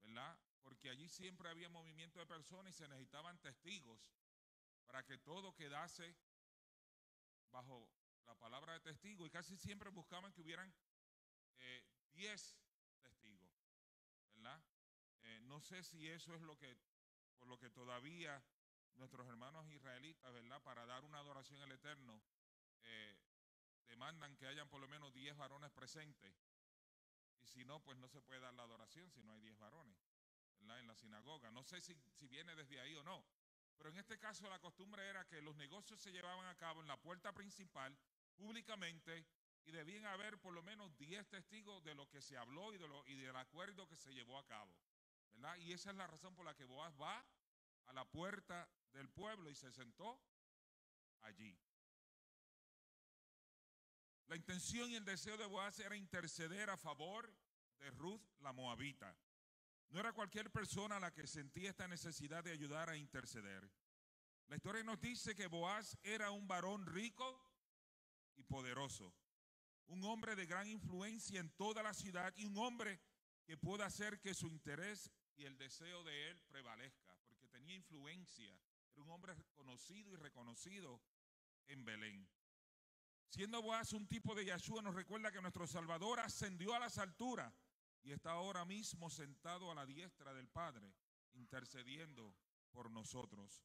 ¿verdad? 0.00 0.38
Porque 0.62 0.90
allí 0.90 1.08
siempre 1.08 1.48
había 1.48 1.68
movimiento 1.68 2.18
de 2.18 2.26
personas 2.26 2.74
y 2.74 2.76
se 2.76 2.88
necesitaban 2.88 3.38
testigos 3.38 4.12
para 4.86 5.04
que 5.04 5.18
todo 5.18 5.54
quedase 5.54 6.16
bajo 7.50 7.88
la 8.24 8.34
palabra 8.34 8.74
de 8.74 8.80
testigo 8.80 9.26
y 9.26 9.30
casi 9.30 9.56
siempre 9.56 9.90
buscaban 9.90 10.32
que 10.32 10.40
hubieran 10.40 10.74
10 12.14 12.52
eh, 12.52 12.65
eh, 15.22 15.40
no 15.42 15.60
sé 15.60 15.82
si 15.82 16.08
eso 16.08 16.34
es 16.34 16.42
lo 16.42 16.56
que, 16.58 16.76
por 17.38 17.48
lo 17.48 17.58
que 17.58 17.70
todavía 17.70 18.42
nuestros 18.94 19.26
hermanos 19.26 19.68
israelitas, 19.70 20.32
¿verdad? 20.32 20.62
Para 20.62 20.86
dar 20.86 21.04
una 21.04 21.18
adoración 21.18 21.60
al 21.62 21.72
Eterno, 21.72 22.22
eh, 22.82 23.16
demandan 23.86 24.36
que 24.36 24.46
hayan 24.46 24.68
por 24.68 24.80
lo 24.80 24.88
menos 24.88 25.12
10 25.12 25.36
varones 25.36 25.70
presentes. 25.72 26.34
Y 27.40 27.46
si 27.46 27.64
no, 27.64 27.82
pues 27.82 27.98
no 27.98 28.08
se 28.08 28.20
puede 28.20 28.40
dar 28.40 28.54
la 28.54 28.62
adoración 28.62 29.10
si 29.10 29.22
no 29.22 29.32
hay 29.32 29.40
diez 29.40 29.58
varones 29.58 29.98
¿verdad? 30.58 30.80
en 30.80 30.86
la 30.86 30.94
sinagoga. 30.94 31.50
No 31.50 31.62
sé 31.62 31.80
si, 31.80 31.94
si 32.12 32.26
viene 32.26 32.54
desde 32.56 32.80
ahí 32.80 32.94
o 32.94 33.02
no. 33.02 33.24
Pero 33.76 33.90
en 33.90 33.98
este 33.98 34.18
caso 34.18 34.48
la 34.48 34.58
costumbre 34.58 35.06
era 35.06 35.26
que 35.26 35.42
los 35.42 35.54
negocios 35.56 36.00
se 36.00 36.10
llevaban 36.10 36.46
a 36.46 36.56
cabo 36.56 36.80
en 36.80 36.88
la 36.88 37.00
puerta 37.00 37.32
principal, 37.32 37.96
públicamente, 38.34 39.26
y 39.66 39.72
debían 39.72 40.06
haber 40.06 40.38
por 40.38 40.54
lo 40.54 40.62
menos 40.62 40.96
10 40.96 41.28
testigos 41.28 41.82
de 41.84 41.94
lo 41.94 42.08
que 42.08 42.22
se 42.22 42.36
habló 42.36 42.72
y, 42.72 42.78
de 42.78 42.88
lo, 42.88 43.06
y 43.06 43.16
del 43.16 43.36
acuerdo 43.36 43.88
que 43.88 43.96
se 43.96 44.14
llevó 44.14 44.38
a 44.38 44.46
cabo. 44.46 44.72
¿verdad? 45.32 45.56
Y 45.58 45.72
esa 45.72 45.90
es 45.90 45.96
la 45.96 46.06
razón 46.06 46.34
por 46.34 46.46
la 46.46 46.54
que 46.54 46.64
Boaz 46.64 46.94
va 47.00 47.26
a 47.86 47.92
la 47.92 48.04
puerta 48.04 48.68
del 48.92 49.08
pueblo 49.10 49.50
y 49.50 49.54
se 49.54 49.72
sentó 49.72 50.20
allí. 51.22 51.58
La 54.28 54.36
intención 54.36 54.90
y 54.90 54.96
el 54.96 55.04
deseo 55.04 55.36
de 55.36 55.46
Boaz 55.46 55.78
era 55.80 55.96
interceder 55.96 56.70
a 56.70 56.76
favor 56.76 57.32
de 57.78 57.90
Ruth 57.90 58.22
la 58.40 58.52
Moabita. 58.52 59.16
No 59.90 60.00
era 60.00 60.12
cualquier 60.12 60.50
persona 60.50 60.98
la 60.98 61.12
que 61.12 61.26
sentía 61.26 61.70
esta 61.70 61.86
necesidad 61.86 62.42
de 62.42 62.52
ayudar 62.52 62.88
a 62.90 62.96
interceder. 62.96 63.70
La 64.48 64.56
historia 64.56 64.82
nos 64.82 65.00
dice 65.00 65.34
que 65.34 65.46
Boaz 65.46 65.96
era 66.02 66.30
un 66.30 66.46
varón 66.46 66.86
rico 66.86 67.40
y 68.36 68.42
poderoso, 68.44 69.12
un 69.88 70.04
hombre 70.04 70.34
de 70.34 70.46
gran 70.46 70.66
influencia 70.68 71.40
en 71.40 71.50
toda 71.50 71.82
la 71.82 71.94
ciudad 71.94 72.32
y 72.36 72.44
un 72.44 72.56
hombre 72.58 73.00
que 73.44 73.56
pueda 73.56 73.86
hacer 73.86 74.20
que 74.20 74.34
su 74.34 74.48
interés 74.48 75.10
y 75.36 75.44
el 75.44 75.56
deseo 75.56 76.02
de 76.02 76.30
él 76.30 76.42
prevalezca, 76.48 77.16
porque 77.28 77.48
tenía 77.48 77.74
influencia, 77.74 78.50
era 78.92 79.02
un 79.02 79.10
hombre 79.10 79.34
conocido 79.54 80.12
y 80.12 80.16
reconocido 80.16 81.00
en 81.66 81.84
Belén. 81.84 82.28
Siendo 83.28 83.60
Boaz 83.60 83.92
un 83.92 84.06
tipo 84.06 84.34
de 84.34 84.44
Yahshua, 84.44 84.82
nos 84.82 84.94
recuerda 84.94 85.30
que 85.30 85.42
nuestro 85.42 85.66
Salvador 85.66 86.20
ascendió 86.20 86.74
a 86.74 86.78
las 86.78 86.98
alturas 86.98 87.52
y 88.02 88.12
está 88.12 88.30
ahora 88.30 88.64
mismo 88.64 89.10
sentado 89.10 89.70
a 89.70 89.74
la 89.74 89.84
diestra 89.84 90.32
del 90.32 90.48
Padre, 90.48 90.94
intercediendo 91.34 92.34
por 92.70 92.90
nosotros, 92.90 93.62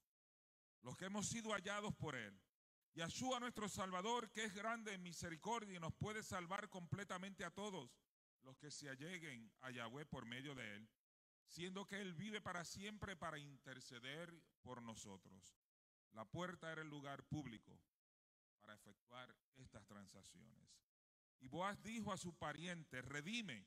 los 0.82 0.98
que 0.98 1.06
hemos 1.06 1.28
sido 1.28 1.52
hallados 1.52 1.94
por 1.96 2.16
Él. 2.16 2.40
Yahshua, 2.94 3.40
nuestro 3.40 3.70
Salvador, 3.70 4.30
que 4.32 4.44
es 4.44 4.54
grande 4.54 4.94
en 4.94 5.02
misericordia 5.02 5.78
y 5.78 5.80
nos 5.80 5.94
puede 5.94 6.24
salvar 6.24 6.70
completamente 6.70 7.46
a 7.46 7.52
todos 7.52 7.90
los 8.44 8.58
que 8.58 8.70
se 8.70 8.90
alleguen 8.90 9.50
a 9.62 9.72
Yahweh 9.72 10.06
por 10.06 10.26
medio 10.26 10.56
de 10.56 10.76
Él, 10.76 10.90
siendo 11.48 11.86
que 11.86 12.02
Él 12.02 12.14
vive 12.14 12.42
para 12.42 12.66
siempre 12.66 13.16
para 13.16 13.40
interceder 13.40 14.34
por 14.62 14.82
nosotros. 14.82 15.56
La 16.12 16.26
puerta 16.26 16.72
era 16.72 16.82
el 16.82 16.90
lugar 16.90 17.24
público 17.24 17.80
para 18.60 18.74
efectuar 18.74 19.34
estas 19.56 19.86
transacciones. 19.86 20.70
Y 21.40 21.48
Boaz 21.48 21.82
dijo 21.82 22.12
a 22.12 22.18
su 22.18 22.34
pariente, 22.34 23.02
redime, 23.02 23.66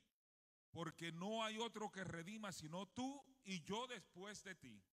porque 0.71 1.11
no 1.11 1.43
hay 1.43 1.57
otro 1.57 1.91
que 1.91 2.03
redima 2.03 2.51
sino 2.51 2.85
tú 2.85 3.23
y 3.43 3.63
yo 3.63 3.87
después 3.87 4.43
de 4.43 4.55
ti. 4.55 4.83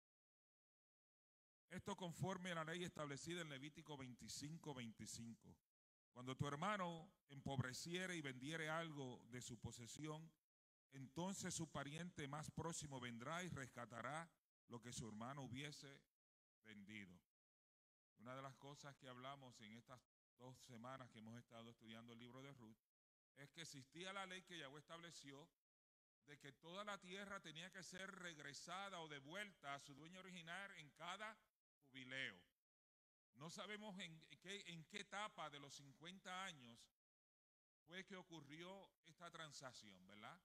Esto 1.72 1.96
conforme 1.96 2.52
a 2.52 2.56
la 2.56 2.64
ley 2.64 2.84
establecida 2.84 3.40
en 3.40 3.48
Levítico 3.48 3.96
25, 3.96 4.74
25. 4.74 5.56
Cuando 6.12 6.36
tu 6.36 6.46
hermano 6.46 7.10
empobreciere 7.30 8.14
y 8.14 8.20
vendiere 8.20 8.68
algo 8.68 9.24
de 9.30 9.40
su 9.40 9.58
posesión, 9.58 10.30
entonces 10.92 11.54
su 11.54 11.72
pariente 11.72 12.28
más 12.28 12.50
próximo 12.50 13.00
vendrá 13.00 13.42
y 13.42 13.48
rescatará 13.48 14.30
lo 14.68 14.82
que 14.82 14.92
su 14.92 15.08
hermano 15.08 15.44
hubiese 15.44 16.02
vendido. 16.62 17.18
Una 18.18 18.36
de 18.36 18.42
las 18.42 18.54
cosas 18.56 18.94
que 18.96 19.08
hablamos 19.08 19.58
en 19.62 19.72
estas 19.72 19.98
dos 20.36 20.58
semanas 20.58 21.08
que 21.10 21.20
hemos 21.20 21.38
estado 21.38 21.70
estudiando 21.70 22.12
el 22.12 22.18
libro 22.18 22.42
de 22.42 22.52
Ruth 22.52 22.76
es 23.38 23.50
que 23.50 23.62
existía 23.62 24.12
la 24.12 24.26
ley 24.26 24.42
que 24.42 24.58
Yahweh 24.58 24.78
estableció 24.78 25.48
de 26.26 26.38
que 26.38 26.52
toda 26.52 26.84
la 26.84 26.98
tierra 26.98 27.40
tenía 27.40 27.70
que 27.70 27.82
ser 27.82 28.10
regresada 28.16 29.00
o 29.00 29.08
devuelta 29.08 29.74
a 29.74 29.80
su 29.80 29.94
dueño 29.94 30.20
original 30.20 30.70
en 30.76 30.90
cada 30.90 31.34
No 33.42 33.50
sabemos 33.50 33.98
en 33.98 34.20
qué, 34.40 34.62
en 34.68 34.84
qué 34.84 35.00
etapa 35.00 35.50
de 35.50 35.58
los 35.58 35.74
50 35.74 36.44
años 36.44 36.78
fue 37.86 38.04
que 38.04 38.16
ocurrió 38.16 38.88
esta 39.06 39.30
transacción, 39.32 40.06
¿verdad? 40.06 40.40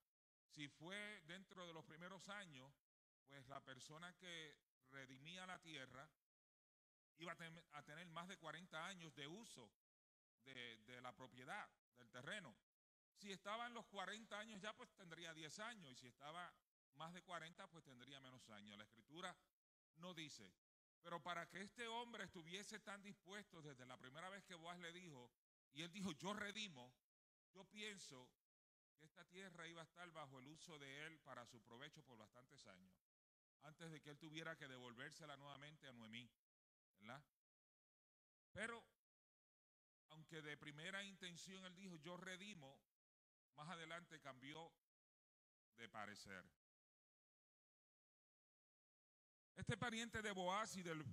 Si 0.48 0.66
fue 0.68 1.22
dentro 1.26 1.64
de 1.64 1.72
los 1.72 1.84
primeros 1.84 2.28
años, 2.28 2.74
pues 3.28 3.46
la 3.46 3.64
persona 3.64 4.12
que 4.14 4.58
redimía 4.90 5.46
la 5.46 5.60
tierra 5.60 6.10
iba 7.18 7.36
a, 7.72 7.82
tener 7.84 8.08
más 8.08 8.26
de 8.26 8.36
40 8.36 8.86
años 8.86 9.14
de 9.14 9.28
uso 9.28 9.70
de, 10.42 10.78
de 10.78 11.00
la 11.00 11.14
propiedad, 11.14 11.70
del 11.96 12.10
terreno. 12.10 12.56
Si 13.14 13.30
estaba 13.30 13.68
en 13.68 13.74
los 13.74 13.86
40 13.86 14.36
años 14.38 14.60
ya, 14.60 14.72
pues 14.76 14.92
tendría 14.94 15.32
10 15.34 15.58
años. 15.60 15.92
Y 15.92 15.96
si 15.96 16.06
estaba 16.08 16.52
más 16.94 17.12
de 17.12 17.22
40, 17.22 17.66
pues 17.68 17.84
tendría 17.84 18.20
menos 18.20 18.48
años. 18.50 18.76
La 18.76 18.84
escritura 18.84 19.36
no 19.96 20.14
dice. 20.14 20.52
Pero 21.02 21.22
para 21.22 21.48
que 21.48 21.60
este 21.62 21.86
hombre 21.86 22.24
estuviese 22.24 22.80
tan 22.80 23.02
dispuesto 23.02 23.62
desde 23.62 23.86
la 23.86 23.96
primera 23.96 24.28
vez 24.28 24.44
que 24.44 24.54
Boaz 24.54 24.78
le 24.78 24.92
dijo, 24.92 25.30
y 25.72 25.82
él 25.82 25.92
dijo, 25.92 26.12
yo 26.12 26.32
redimo, 26.34 26.92
yo 27.54 27.64
pienso 27.64 28.28
que 28.98 29.04
esta 29.06 29.24
tierra 29.26 29.68
iba 29.68 29.80
a 29.80 29.84
estar 29.84 30.10
bajo 30.10 30.38
el 30.38 30.48
uso 30.48 30.78
de 30.78 31.06
él 31.06 31.18
para 31.20 31.46
su 31.46 31.60
provecho 31.62 32.02
por 32.02 32.18
bastantes 32.18 32.66
años, 32.66 32.92
antes 33.62 33.90
de 33.90 34.00
que 34.00 34.10
él 34.10 34.18
tuviera 34.18 34.56
que 34.56 34.68
devolvérsela 34.68 35.36
nuevamente 35.36 35.86
a 35.86 35.92
Noemí, 35.92 36.28
¿verdad? 36.98 37.24
Pero, 38.52 38.84
aunque 40.10 40.42
de 40.42 40.56
primera 40.56 41.02
intención 41.04 41.64
él 41.64 41.74
dijo, 41.74 41.96
yo 41.96 42.16
redimo, 42.16 42.80
más 43.54 43.68
adelante 43.68 44.20
cambió 44.20 44.72
de 45.76 45.88
parecer. 45.88 46.44
Este 49.58 49.76
pariente 49.76 50.22
de 50.22 50.30
Boaz 50.30 50.76
y 50.76 50.84
del 50.84 51.04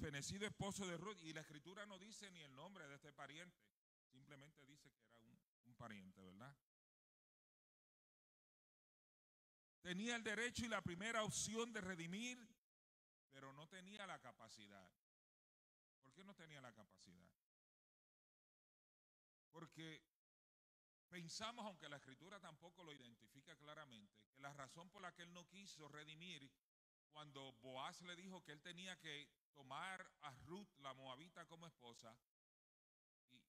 fenecido 0.00 0.44
esposo 0.44 0.84
de 0.88 0.96
Ruth, 0.96 1.22
y 1.22 1.32
la 1.32 1.42
escritura 1.42 1.86
no 1.86 2.00
dice 2.00 2.28
ni 2.32 2.40
el 2.40 2.52
nombre 2.52 2.88
de 2.88 2.96
este 2.96 3.12
pariente, 3.12 3.56
simplemente 4.10 4.66
dice 4.66 4.90
que 4.90 5.04
era 5.04 5.20
un, 5.20 5.38
un 5.66 5.74
pariente, 5.76 6.20
¿verdad? 6.20 6.52
Tenía 9.82 10.16
el 10.16 10.24
derecho 10.24 10.64
y 10.64 10.68
la 10.68 10.82
primera 10.82 11.22
opción 11.22 11.72
de 11.72 11.80
redimir, 11.80 12.44
pero 13.30 13.52
no 13.52 13.68
tenía 13.68 14.04
la 14.04 14.18
capacidad. 14.18 14.90
¿Por 16.00 16.12
qué 16.12 16.24
no 16.24 16.34
tenía 16.34 16.60
la 16.60 16.72
capacidad? 16.72 17.30
Porque 19.52 20.02
Pensamos, 21.12 21.66
aunque 21.66 21.90
la 21.90 21.96
escritura 21.96 22.40
tampoco 22.40 22.82
lo 22.82 22.90
identifica 22.90 23.54
claramente, 23.56 24.16
que 24.34 24.40
la 24.40 24.54
razón 24.54 24.88
por 24.88 25.02
la 25.02 25.12
que 25.12 25.20
él 25.20 25.34
no 25.34 25.46
quiso 25.46 25.86
redimir 25.86 26.50
cuando 27.12 27.52
Boaz 27.60 28.02
le 28.02 28.16
dijo 28.16 28.42
que 28.42 28.52
él 28.52 28.60
tenía 28.62 28.98
que 28.98 29.28
tomar 29.54 30.10
a 30.22 30.30
Ruth, 30.46 30.68
la 30.78 30.94
moabita, 30.94 31.46
como 31.46 31.66
esposa, 31.66 32.16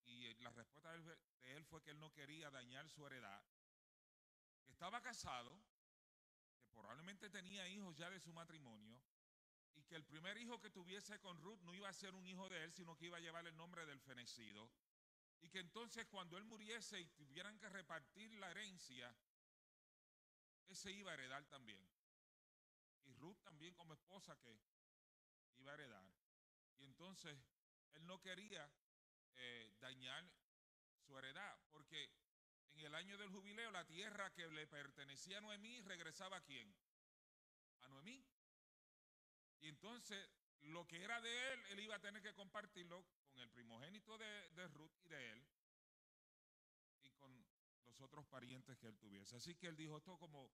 y, 0.06 0.34
la 0.36 0.52
respuesta 0.52 0.92
de 0.92 1.18
él, 1.56 1.66
fue 1.66 1.82
que 1.82 1.92
él 1.92 2.00
no 2.00 2.12
quería 2.12 2.50
dañar 2.50 2.90
su 2.90 3.06
heredad, 3.06 3.44
que 4.66 4.74
estaba 4.74 5.02
casado, 5.02 5.58
que 6.62 6.70
probablemente 6.72 7.30
tenía 7.30 7.68
hijos 7.68 7.96
ya 7.96 8.10
de 8.10 8.20
su 8.20 8.34
matrimonio, 8.34 9.02
y 9.76 9.84
que 9.84 9.96
el 9.96 10.04
primer 10.04 10.38
hijo 10.38 10.60
que 10.60 10.70
tuviese 10.70 11.20
con 11.20 11.42
Ruth 11.42 11.62
no 11.62 11.74
iba 11.74 11.90
a 11.90 11.94
ser 11.94 12.14
un 12.14 12.28
hijo 12.28 12.48
de 12.50 12.64
él, 12.64 12.74
sino 12.74 12.96
que 12.98 13.08
iba 13.08 13.18
a 13.18 13.22
llevar 13.22 13.48
el 13.48 13.56
nombre 13.56 13.86
del 13.86 14.00
fenecido 14.02 14.70
y 15.44 15.50
que 15.50 15.60
entonces 15.60 16.08
cuando 16.08 16.38
él 16.38 16.46
muriese 16.46 17.00
y 17.00 17.06
tuvieran 17.10 17.60
que 17.60 17.68
repartir 17.68 18.32
la 18.36 18.50
herencia, 18.50 19.14
ese 20.70 20.92
iba 20.92 21.12
a 21.12 21.16
heredar 21.16 21.46
también. 21.46 21.86
Y 23.06 23.14
Ruth 23.14 23.42
también 23.44 23.74
como 23.76 23.94
esposa 23.94 24.38
que 24.40 24.58
iba 25.58 25.72
a 25.72 25.76
heredar. 25.76 26.06
Y 26.78 26.86
entonces 26.86 27.38
él 27.94 28.06
no 28.06 28.20
quería 28.20 28.70
eh, 29.36 29.74
dañar 29.80 30.30
su 31.06 31.18
heredad, 31.18 31.60
porque 31.70 32.12
en 32.74 32.80
el 32.80 32.96
año 32.96 33.18
del 33.18 33.30
jubileo 33.30 33.72
la 33.72 33.86
tierra 33.86 34.34
que 34.34 34.48
le 34.48 34.68
pertenecía 34.68 35.38
a 35.38 35.42
Noemí 35.42 35.82
regresaba 35.82 36.38
a 36.38 36.42
quién? 36.42 36.74
A 37.82 37.88
Noemí. 37.88 38.26
Y 39.60 39.68
entonces 39.68 40.30
lo 40.64 40.88
que 40.88 41.04
era 41.04 41.20
de 41.22 41.54
él, 41.54 41.66
él 41.72 41.80
iba 41.82 41.96
a 41.96 42.00
tener 42.00 42.22
que 42.22 42.34
compartirlo 42.34 43.06
con 43.32 43.44
el 43.44 43.50
primogénito 43.50 44.18
de, 44.18 44.68
Ruth 44.70 44.94
y 45.04 45.08
de 45.08 45.32
él 45.32 45.46
y 47.02 47.12
con 47.12 47.46
los 47.86 48.00
otros 48.02 48.26
parientes 48.28 48.78
que 48.78 48.88
él 48.88 48.98
tuviese. 48.98 49.36
Así 49.36 49.56
que 49.56 49.68
él 49.68 49.76
dijo, 49.76 49.98
esto 49.98 50.18
como 50.18 50.52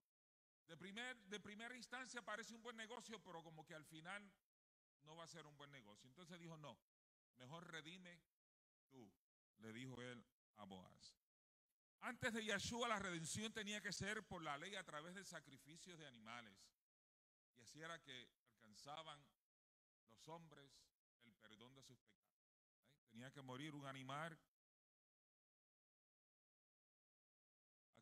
de, 0.70 0.76
primer, 0.76 1.16
de 1.26 1.40
primera 1.40 1.74
instancia 1.74 2.22
parece 2.22 2.54
un 2.54 2.62
buen 2.62 2.76
negocio, 2.76 3.20
pero 3.24 3.42
como 3.42 3.66
que 3.66 3.74
al 3.74 3.84
final 3.84 4.32
no 5.02 5.16
va 5.16 5.24
a 5.24 5.28
ser 5.28 5.44
un 5.44 5.56
buen 5.56 5.72
negocio. 5.72 6.08
Entonces 6.08 6.38
dijo, 6.38 6.56
no, 6.56 6.78
mejor 7.38 7.68
redime 7.72 8.22
tú, 8.88 9.10
le 9.58 9.72
dijo 9.72 10.00
él 10.00 10.24
a 10.58 10.64
Boaz. 10.64 11.16
Antes 12.02 12.32
de 12.32 12.44
Yeshua 12.44 12.86
la 12.86 13.00
redención 13.00 13.52
tenía 13.52 13.80
que 13.80 13.92
ser 13.92 14.22
por 14.22 14.44
la 14.44 14.56
ley 14.58 14.76
a 14.76 14.84
través 14.84 15.16
de 15.16 15.24
sacrificios 15.24 15.98
de 15.98 16.06
animales. 16.06 16.56
Y 17.56 17.62
así 17.62 17.82
era 17.82 18.00
que 18.00 18.28
alcanzaban 18.54 19.20
los 20.08 20.28
hombres 20.28 20.70
el 21.24 21.34
perdón 21.34 21.74
de 21.74 21.82
sus 21.82 21.98
pecados. 21.98 22.46
Tenía 23.10 23.32
que 23.32 23.42
morir 23.42 23.74
un 23.74 23.86
animal 23.86 24.38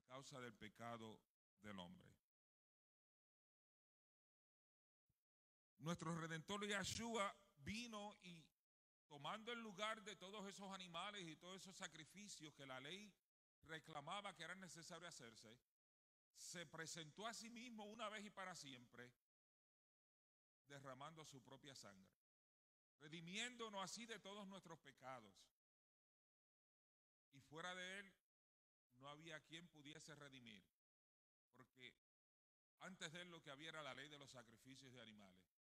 causa 0.06 0.38
del 0.38 0.52
pecado 0.52 1.18
del 1.62 1.78
hombre. 1.78 2.17
Nuestro 5.78 6.14
redentor 6.14 6.66
Yeshua 6.66 7.34
vino 7.58 8.16
y 8.22 8.44
tomando 9.08 9.52
el 9.52 9.60
lugar 9.60 10.02
de 10.02 10.16
todos 10.16 10.46
esos 10.46 10.70
animales 10.72 11.26
y 11.26 11.36
todos 11.36 11.62
esos 11.62 11.76
sacrificios 11.76 12.52
que 12.54 12.66
la 12.66 12.80
ley 12.80 13.12
reclamaba 13.62 14.34
que 14.34 14.44
eran 14.44 14.60
necesarios 14.60 15.08
hacerse, 15.08 15.58
se 16.36 16.66
presentó 16.66 17.26
a 17.26 17.34
sí 17.34 17.50
mismo 17.50 17.84
una 17.84 18.08
vez 18.08 18.24
y 18.24 18.30
para 18.30 18.54
siempre, 18.54 19.12
derramando 20.66 21.24
su 21.24 21.42
propia 21.42 21.74
sangre, 21.74 22.12
redimiéndonos 22.98 23.82
así 23.82 24.06
de 24.06 24.18
todos 24.18 24.46
nuestros 24.46 24.78
pecados. 24.80 25.34
Y 27.32 27.40
fuera 27.40 27.74
de 27.74 28.00
él 28.00 28.14
no 28.98 29.08
había 29.08 29.40
quien 29.40 29.68
pudiese 29.68 30.14
redimir, 30.14 30.64
porque 31.54 31.94
antes 32.80 33.12
de 33.12 33.22
él 33.22 33.30
lo 33.30 33.42
que 33.42 33.50
había 33.50 33.70
era 33.70 33.82
la 33.82 33.94
ley 33.94 34.08
de 34.08 34.18
los 34.18 34.30
sacrificios 34.30 34.92
de 34.92 35.02
animales. 35.02 35.57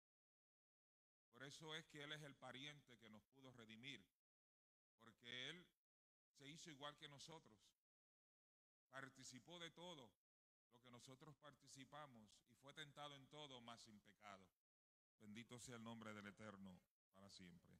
Por 1.35 1.43
eso 1.43 1.75
es 1.75 1.85
que 1.87 2.01
Él 2.01 2.13
es 2.13 2.21
el 2.21 2.33
pariente 2.33 2.97
que 2.97 3.09
nos 3.09 3.21
pudo 3.25 3.51
redimir, 3.51 4.01
porque 4.97 5.49
Él 5.49 5.67
se 6.31 6.47
hizo 6.47 6.69
igual 6.69 6.95
que 6.95 7.09
nosotros, 7.09 7.59
participó 8.89 9.59
de 9.59 9.69
todo 9.71 10.09
lo 10.71 10.81
que 10.81 10.89
nosotros 10.89 11.35
participamos 11.35 12.29
y 12.49 12.55
fue 12.55 12.73
tentado 12.73 13.17
en 13.17 13.27
todo, 13.27 13.59
más 13.59 13.81
sin 13.81 13.99
pecado. 13.99 14.47
Bendito 15.19 15.59
sea 15.59 15.75
el 15.75 15.83
nombre 15.83 16.13
del 16.13 16.25
Eterno 16.25 16.79
para 17.13 17.29
siempre. 17.29 17.77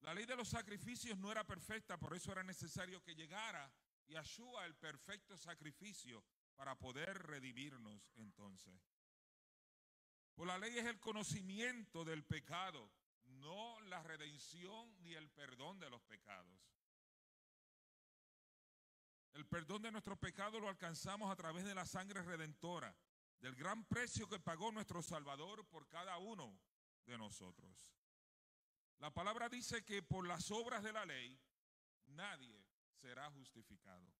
La 0.00 0.12
ley 0.12 0.26
de 0.26 0.34
los 0.34 0.48
sacrificios 0.48 1.16
no 1.16 1.30
era 1.30 1.46
perfecta, 1.46 1.96
por 1.96 2.16
eso 2.16 2.32
era 2.32 2.42
necesario 2.42 3.00
que 3.04 3.14
llegara 3.14 3.72
Yahshua 4.08 4.66
el 4.66 4.74
perfecto 4.74 5.38
sacrificio 5.38 6.24
para 6.56 6.76
poder 6.76 7.16
redimirnos 7.22 8.10
entonces. 8.16 8.99
Por 10.34 10.46
la 10.46 10.58
ley 10.58 10.78
es 10.78 10.86
el 10.86 10.98
conocimiento 11.00 12.04
del 12.04 12.24
pecado, 12.24 12.90
no 13.24 13.80
la 13.82 14.02
redención 14.02 15.02
ni 15.02 15.14
el 15.14 15.28
perdón 15.30 15.78
de 15.78 15.90
los 15.90 16.02
pecados. 16.02 16.60
El 19.32 19.46
perdón 19.46 19.82
de 19.82 19.92
nuestros 19.92 20.18
pecados 20.18 20.60
lo 20.60 20.68
alcanzamos 20.68 21.30
a 21.30 21.36
través 21.36 21.64
de 21.64 21.74
la 21.74 21.86
sangre 21.86 22.22
redentora, 22.22 22.96
del 23.40 23.54
gran 23.54 23.84
precio 23.84 24.28
que 24.28 24.40
pagó 24.40 24.72
nuestro 24.72 25.02
Salvador 25.02 25.66
por 25.66 25.88
cada 25.88 26.18
uno 26.18 26.58
de 27.06 27.16
nosotros. 27.16 27.88
La 28.98 29.10
palabra 29.10 29.48
dice 29.48 29.84
que 29.84 30.02
por 30.02 30.26
las 30.26 30.50
obras 30.50 30.82
de 30.82 30.92
la 30.92 31.06
ley 31.06 31.40
nadie 32.06 32.62
será 32.92 33.30
justificado. 33.30 34.12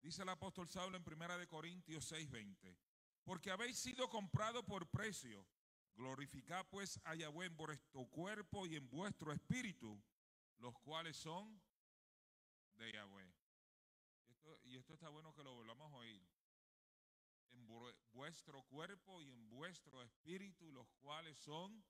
Dice 0.00 0.22
el 0.22 0.28
apóstol 0.28 0.68
Saulo 0.68 0.96
en 0.96 1.04
1 1.04 1.48
Corintios 1.48 2.10
6:20, 2.10 2.76
porque 3.26 3.50
habéis 3.50 3.76
sido 3.76 4.08
comprado 4.08 4.64
por 4.64 4.88
precio. 4.88 5.44
Glorificad 5.96 6.64
pues 6.70 7.00
a 7.04 7.14
Yahweh 7.16 7.46
en 7.46 7.56
vuestro 7.56 8.06
cuerpo 8.06 8.66
y 8.66 8.76
en 8.76 8.88
vuestro 8.88 9.32
espíritu, 9.32 10.00
los 10.58 10.78
cuales 10.78 11.16
son 11.16 11.60
de 12.76 12.92
Yahweh. 12.92 13.34
y 14.62 14.76
esto 14.76 14.94
está 14.94 15.08
bueno 15.08 15.34
que 15.34 15.42
lo 15.42 15.54
volvamos 15.54 15.92
a 15.92 15.96
oír. 15.96 16.22
En 17.50 17.66
vuestro 18.12 18.62
cuerpo 18.64 19.20
y 19.22 19.30
en 19.30 19.48
vuestro 19.48 20.02
espíritu, 20.02 20.70
los 20.70 20.86
cuales 21.00 21.36
son 21.36 21.84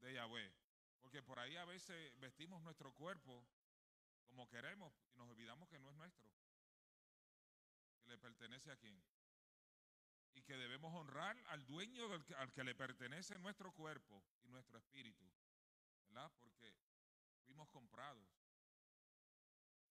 de 0.00 0.12
Yahweh. 0.12 0.52
Porque 1.00 1.22
por 1.22 1.38
ahí 1.38 1.56
a 1.56 1.64
veces 1.64 2.12
vestimos 2.18 2.60
nuestro 2.62 2.92
cuerpo 2.92 3.46
como 4.26 4.48
queremos 4.50 4.92
y 5.14 5.16
nos 5.16 5.30
olvidamos 5.30 5.68
que 5.70 5.78
no 5.78 5.88
es 5.88 5.96
nuestro. 5.96 6.30
Que 8.02 8.08
le 8.08 8.18
pertenece 8.18 8.70
a 8.70 8.76
quién? 8.76 9.02
Y 10.34 10.42
que 10.42 10.56
debemos 10.56 10.94
honrar 10.94 11.36
al 11.48 11.66
dueño 11.66 12.08
del 12.08 12.24
al 12.36 12.52
que 12.52 12.64
le 12.64 12.74
pertenece 12.74 13.38
nuestro 13.38 13.72
cuerpo 13.72 14.22
y 14.44 14.48
nuestro 14.48 14.78
espíritu. 14.78 15.24
¿Verdad? 16.06 16.30
Porque 16.40 16.74
fuimos 17.44 17.68
comprados. 17.70 18.28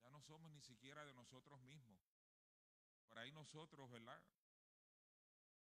Ya 0.02 0.10
no 0.10 0.22
somos 0.22 0.52
ni 0.52 0.62
siquiera 0.62 1.06
de 1.06 1.14
nosotros 1.14 1.62
mismos. 1.62 2.00
Por 3.08 3.20
ahí 3.20 3.32
nosotros, 3.32 3.90
¿verdad? 3.90 4.22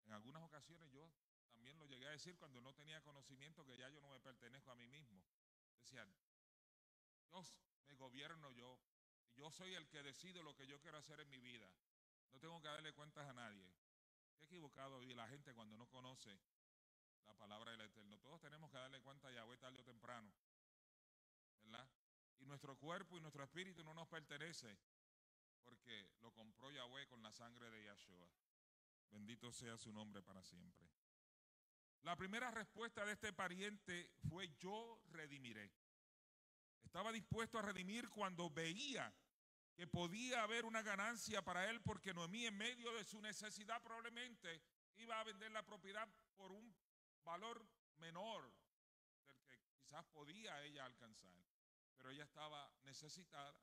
En 0.05 0.13
algunas 0.13 0.43
ocasiones 0.43 0.91
yo 0.91 1.11
también 1.51 1.77
lo 1.77 1.85
llegué 1.85 2.07
a 2.07 2.11
decir 2.11 2.35
cuando 2.37 2.59
no 2.59 2.73
tenía 2.73 3.01
conocimiento 3.01 3.65
que 3.65 3.77
ya 3.77 3.89
yo 3.89 4.01
no 4.01 4.09
me 4.09 4.19
pertenezco 4.19 4.71
a 4.71 4.75
mí 4.75 4.87
mismo. 4.87 5.23
Decían, 5.77 6.11
Dios 7.29 7.55
me 7.85 7.93
gobierno 7.95 8.51
yo. 8.51 8.79
Yo 9.35 9.51
soy 9.51 9.75
el 9.75 9.87
que 9.87 10.03
decido 10.03 10.43
lo 10.43 10.55
que 10.55 10.67
yo 10.67 10.79
quiero 10.81 10.97
hacer 10.97 11.19
en 11.19 11.29
mi 11.29 11.39
vida. 11.39 11.71
No 12.31 12.39
tengo 12.39 12.61
que 12.61 12.67
darle 12.67 12.93
cuentas 12.93 13.27
a 13.27 13.33
nadie. 13.33 13.71
Qué 14.41 14.47
equivocado 14.47 15.03
y 15.03 15.13
la 15.13 15.27
gente 15.27 15.53
cuando 15.53 15.77
no 15.77 15.87
conoce 15.87 16.35
la 17.27 17.33
palabra 17.35 17.71
del 17.71 17.81
Eterno. 17.81 18.17
Todos 18.19 18.41
tenemos 18.41 18.71
que 18.71 18.77
darle 18.77 18.99
cuenta 18.99 19.27
a 19.27 19.31
Yahweh 19.31 19.57
tarde 19.57 19.79
o 19.79 19.83
temprano. 19.83 20.33
¿Verdad? 21.61 21.87
Y 22.39 22.45
nuestro 22.47 22.75
cuerpo 22.75 23.17
y 23.17 23.21
nuestro 23.21 23.43
espíritu 23.43 23.83
no 23.83 23.93
nos 23.93 24.07
pertenece 24.07 24.79
porque 25.63 26.09
lo 26.21 26.33
compró 26.33 26.71
Yahweh 26.71 27.07
con 27.07 27.21
la 27.21 27.31
sangre 27.31 27.69
de 27.69 27.83
Yahshua. 27.83 28.27
Bendito 29.11 29.53
sea 29.53 29.77
su 29.77 29.93
nombre 29.93 30.23
para 30.23 30.41
siempre. 30.43 30.89
La 32.01 32.15
primera 32.15 32.49
respuesta 32.49 33.05
de 33.05 33.11
este 33.11 33.33
pariente 33.33 34.09
fue 34.27 34.49
yo 34.57 35.03
redimiré. 35.11 35.71
Estaba 36.83 37.11
dispuesto 37.11 37.59
a 37.59 37.61
redimir 37.61 38.09
cuando 38.09 38.49
veía 38.49 39.13
que 39.75 39.87
podía 39.87 40.43
haber 40.43 40.65
una 40.65 40.81
ganancia 40.81 41.41
para 41.41 41.69
él 41.69 41.81
porque 41.81 42.13
Noemí 42.13 42.45
en 42.45 42.57
medio 42.57 42.93
de 42.93 43.03
su 43.03 43.21
necesidad 43.21 43.81
probablemente 43.81 44.61
iba 44.97 45.19
a 45.19 45.23
vender 45.23 45.51
la 45.51 45.65
propiedad 45.65 46.07
por 46.35 46.51
un 46.51 46.75
valor 47.23 47.65
menor 47.97 48.51
del 49.25 49.41
que 49.43 49.59
quizás 49.73 50.05
podía 50.07 50.61
ella 50.63 50.85
alcanzar. 50.85 51.35
Pero 51.97 52.11
ella 52.11 52.23
estaba 52.23 52.71
necesitada, 52.83 53.55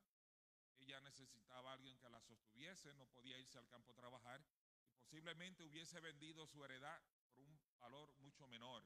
ella 0.78 1.00
necesitaba 1.00 1.70
a 1.70 1.74
alguien 1.74 1.98
que 1.98 2.08
la 2.08 2.20
sostuviese, 2.20 2.94
no 2.94 3.06
podía 3.06 3.38
irse 3.38 3.58
al 3.58 3.68
campo 3.68 3.92
a 3.92 3.96
trabajar 3.96 4.44
y 4.86 4.90
posiblemente 4.96 5.64
hubiese 5.64 6.00
vendido 6.00 6.46
su 6.46 6.64
heredad 6.64 7.00
por 7.34 7.44
un 7.44 7.60
valor 7.78 8.12
mucho 8.18 8.46
menor 8.46 8.84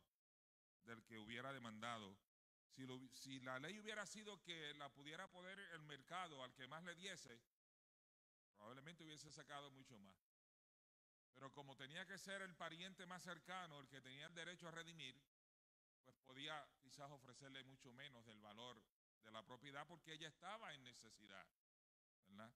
del 0.84 1.02
que 1.04 1.18
hubiera 1.18 1.52
demandado 1.52 2.16
si, 3.12 3.40
la 3.40 3.58
ley 3.58 3.78
hubiera 3.78 4.06
sido 4.06 4.42
que 4.42 4.74
la 4.74 4.88
pudiera 4.88 5.28
poder 5.28 5.58
el 5.58 5.82
mercado 5.82 6.42
al 6.42 6.54
que 6.54 6.66
más 6.66 6.82
le 6.84 6.94
diese, 6.94 7.40
probablemente 8.56 9.04
hubiese 9.04 9.30
sacado 9.30 9.70
mucho 9.70 9.98
más. 9.98 10.16
Pero 11.34 11.52
como 11.52 11.76
tenía 11.76 12.06
que 12.06 12.18
ser 12.18 12.42
el 12.42 12.54
pariente 12.54 13.06
más 13.06 13.22
cercano, 13.22 13.80
el 13.80 13.88
que 13.88 14.00
tenía 14.00 14.26
el 14.26 14.34
derecho 14.34 14.68
a 14.68 14.70
redimir, 14.70 15.20
pues 16.04 16.16
podía 16.20 16.66
quizás 16.80 17.10
ofrecerle 17.10 17.64
mucho 17.64 17.92
menos 17.92 18.24
del 18.26 18.40
valor 18.40 18.82
de 19.22 19.30
la 19.30 19.44
propiedad 19.44 19.86
porque 19.86 20.12
ella 20.12 20.28
estaba 20.28 20.72
en 20.74 20.82
necesidad. 20.84 21.46
¿verdad? 22.28 22.52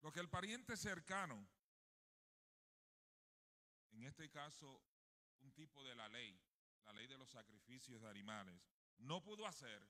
Lo 0.00 0.10
que 0.12 0.20
el 0.20 0.28
pariente 0.28 0.76
cercano, 0.76 1.48
en 3.92 4.04
este 4.04 4.28
caso 4.30 4.82
un 5.40 5.52
tipo 5.52 5.84
de 5.84 5.94
la 5.94 6.08
ley, 6.08 6.40
la 6.84 6.92
ley 6.92 7.06
de 7.06 7.18
los 7.18 7.30
sacrificios 7.30 8.00
de 8.00 8.08
animales, 8.08 8.60
no 8.98 9.22
pudo 9.22 9.46
hacer, 9.46 9.88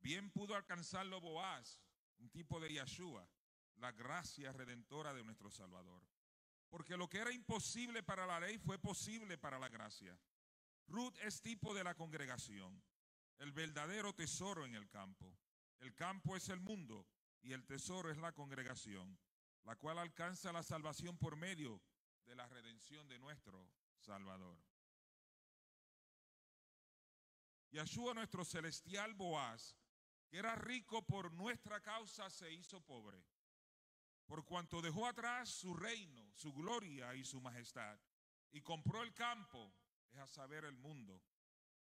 bien 0.00 0.30
pudo 0.30 0.54
alcanzarlo 0.54 1.20
Boaz, 1.20 1.80
un 2.18 2.30
tipo 2.30 2.60
de 2.60 2.72
Yeshua, 2.72 3.28
la 3.76 3.92
gracia 3.92 4.52
redentora 4.52 5.14
de 5.14 5.24
nuestro 5.24 5.50
Salvador. 5.50 6.02
Porque 6.68 6.96
lo 6.96 7.08
que 7.08 7.18
era 7.18 7.32
imposible 7.32 8.02
para 8.02 8.26
la 8.26 8.40
ley 8.40 8.58
fue 8.58 8.78
posible 8.78 9.36
para 9.36 9.58
la 9.58 9.68
gracia. 9.68 10.18
Ruth 10.88 11.16
es 11.22 11.42
tipo 11.42 11.74
de 11.74 11.84
la 11.84 11.94
congregación, 11.94 12.82
el 13.38 13.52
verdadero 13.52 14.14
tesoro 14.14 14.64
en 14.64 14.74
el 14.74 14.88
campo. 14.88 15.36
El 15.80 15.94
campo 15.94 16.36
es 16.36 16.48
el 16.48 16.60
mundo 16.60 17.06
y 17.42 17.52
el 17.52 17.66
tesoro 17.66 18.10
es 18.10 18.18
la 18.18 18.32
congregación, 18.32 19.18
la 19.64 19.76
cual 19.76 19.98
alcanza 19.98 20.52
la 20.52 20.62
salvación 20.62 21.18
por 21.18 21.36
medio 21.36 21.82
de 22.24 22.36
la 22.36 22.46
redención 22.46 23.08
de 23.08 23.18
nuestro 23.18 23.68
Salvador. 23.98 24.56
Yeshua, 27.72 28.12
nuestro 28.12 28.44
celestial 28.44 29.14
Boaz, 29.14 29.74
que 30.28 30.38
era 30.38 30.54
rico 30.54 31.06
por 31.06 31.32
nuestra 31.32 31.80
causa, 31.80 32.28
se 32.28 32.52
hizo 32.52 32.80
pobre. 32.82 33.24
Por 34.26 34.44
cuanto 34.44 34.82
dejó 34.82 35.06
atrás 35.06 35.48
su 35.48 35.74
reino, 35.74 36.30
su 36.34 36.52
gloria 36.52 37.14
y 37.14 37.24
su 37.24 37.40
majestad, 37.40 37.98
y 38.50 38.60
compró 38.60 39.02
el 39.02 39.14
campo, 39.14 39.74
es 40.10 40.18
a 40.18 40.26
saber, 40.26 40.64
el 40.64 40.76
mundo, 40.76 41.22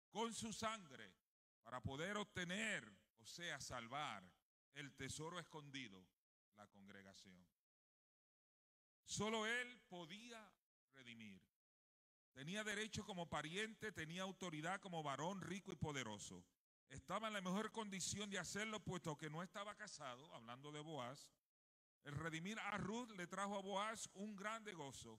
con 0.10 0.34
su 0.34 0.54
sangre, 0.54 1.14
para 1.62 1.82
poder 1.82 2.16
obtener, 2.18 2.90
o 3.18 3.26
sea, 3.26 3.60
salvar 3.60 4.24
el 4.74 4.96
tesoro 4.96 5.40
escondido, 5.40 6.08
la 6.56 6.68
congregación. 6.68 7.46
Solo 9.04 9.46
él 9.46 9.82
podía 9.90 10.52
redimir. 10.94 11.42
Tenía 12.36 12.66
derecho 12.66 13.06
como 13.06 13.30
pariente, 13.30 13.94
tenía 13.94 14.24
autoridad 14.24 14.82
como 14.82 15.02
varón 15.02 15.40
rico 15.40 15.72
y 15.72 15.78
poderoso. 15.78 16.44
estaba 16.90 17.28
en 17.28 17.34
la 17.34 17.42
mejor 17.42 17.72
condición 17.72 18.30
de 18.30 18.38
hacerlo, 18.38 18.82
puesto 18.82 19.18
que 19.18 19.30
no 19.30 19.42
estaba 19.42 19.74
casado, 19.76 20.34
hablando 20.36 20.70
de 20.74 20.82
Boaz. 20.82 21.30
El 22.04 22.14
redimir 22.14 22.60
a 22.60 22.78
Ruth 22.78 23.12
le 23.12 23.26
trajo 23.26 23.58
a 23.58 23.62
Boaz 23.62 24.10
un 24.16 24.36
grande 24.36 24.74
gozo. 24.74 25.18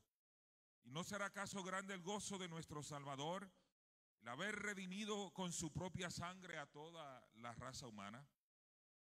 ¿Y 0.85 0.91
no 0.91 1.05
será 1.05 1.27
acaso 1.27 1.63
grande 1.63 1.95
el 1.95 2.03
gozo 2.03 2.37
de 2.37 2.49
nuestro 2.49 2.83
Salvador, 2.83 3.51
el 4.21 4.29
haber 4.29 4.55
redimido 4.55 5.33
con 5.33 5.55
su 5.55 5.73
propia 5.73 6.11
sangre 6.11 6.59
a 6.59 6.67
toda 6.67 7.27
la 7.37 7.55
raza 7.55 7.87
humana? 7.87 8.29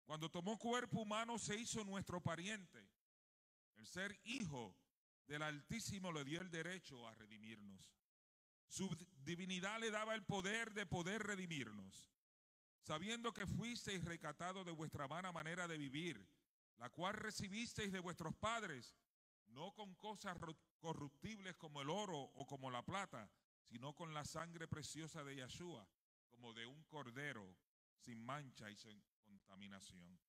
Cuando 0.04 0.30
tomó 0.30 0.60
cuerpo 0.60 1.04
humano 1.04 1.40
se 1.40 1.56
hizo 1.56 1.86
nuestro 1.86 2.20
pariente. 2.20 2.86
El 3.78 3.88
ser 3.88 4.20
hijo 4.26 4.76
del 5.28 5.42
Altísimo 5.42 6.12
le 6.12 6.24
dio 6.24 6.42
el 6.42 6.50
derecho 6.50 7.08
a 7.08 7.14
redimirnos. 7.16 7.96
Su 8.68 8.90
divinidad 9.24 9.80
le 9.80 9.92
daba 9.92 10.16
el 10.16 10.24
poder 10.24 10.74
de 10.74 10.86
poder 10.86 11.24
redimirnos, 11.24 12.12
sabiendo 12.82 13.34
que 13.34 13.46
fuisteis 13.46 14.04
recatados 14.04 14.66
de 14.66 14.72
vuestra 14.72 15.08
vana 15.08 15.32
manera 15.32 15.68
de 15.68 15.78
vivir, 15.78 16.28
la 16.78 16.90
cual 16.90 17.14
recibisteis 17.14 17.92
de 17.92 18.00
vuestros 18.00 18.36
padres, 18.36 18.98
no 19.48 19.74
con 19.74 19.94
cosas 19.96 20.38
corruptibles 20.80 21.56
como 21.56 21.82
el 21.82 21.90
oro 21.90 22.20
o 22.20 22.46
como 22.46 22.72
la 22.72 22.84
plata, 22.84 23.30
sino 23.64 23.94
con 23.94 24.14
la 24.14 24.26
sangre 24.26 24.68
preciosa 24.68 25.24
de 25.24 25.36
Yeshua, 25.36 25.88
como 26.30 26.54
de 26.54 26.66
un 26.66 26.84
cordero 26.86 27.56
sin 27.96 28.24
mancha 28.24 28.70
y 28.70 28.76
sin 28.76 29.02
contaminación. 29.24 30.20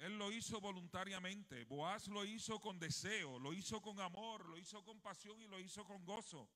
Él 0.00 0.16
lo 0.16 0.32
hizo 0.32 0.60
voluntariamente. 0.62 1.64
Boaz 1.64 2.08
lo 2.08 2.24
hizo 2.24 2.58
con 2.58 2.78
deseo, 2.78 3.38
lo 3.38 3.52
hizo 3.52 3.82
con 3.82 4.00
amor, 4.00 4.48
lo 4.48 4.56
hizo 4.56 4.82
con 4.82 4.98
pasión 5.02 5.40
y 5.42 5.46
lo 5.46 5.60
hizo 5.60 5.84
con 5.84 6.06
gozo. 6.06 6.48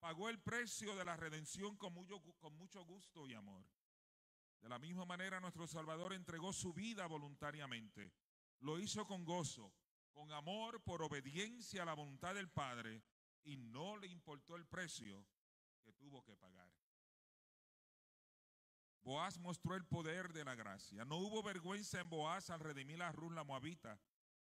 Pagó 0.00 0.30
el 0.30 0.40
precio 0.40 0.96
de 0.96 1.04
la 1.04 1.14
redención 1.14 1.76
con 1.76 1.92
mucho, 1.92 2.22
con 2.38 2.56
mucho 2.56 2.82
gusto 2.86 3.26
y 3.26 3.34
amor. 3.34 3.62
De 4.60 4.70
la 4.70 4.78
misma 4.78 5.04
manera 5.04 5.38
nuestro 5.38 5.66
Salvador 5.66 6.14
entregó 6.14 6.50
su 6.54 6.72
vida 6.72 7.06
voluntariamente. 7.06 8.10
Lo 8.60 8.78
hizo 8.78 9.06
con 9.06 9.22
gozo, 9.26 9.70
con 10.10 10.32
amor, 10.32 10.82
por 10.82 11.02
obediencia 11.02 11.82
a 11.82 11.86
la 11.86 11.94
voluntad 11.94 12.34
del 12.34 12.48
Padre 12.48 13.04
y 13.44 13.58
no 13.58 13.98
le 13.98 14.06
importó 14.06 14.56
el 14.56 14.64
precio 14.64 15.26
que 15.82 15.92
tuvo 15.92 16.24
que 16.24 16.36
pagar. 16.36 16.72
Boaz 19.08 19.38
mostró 19.38 19.74
el 19.74 19.86
poder 19.86 20.34
de 20.34 20.44
la 20.44 20.54
gracia. 20.54 21.02
No 21.06 21.16
hubo 21.16 21.42
vergüenza 21.42 21.98
en 21.98 22.10
Boaz 22.10 22.50
al 22.50 22.60
redimir 22.60 23.02
a 23.02 23.10
Ruth 23.10 23.32
la 23.32 23.42
Moabita. 23.42 23.98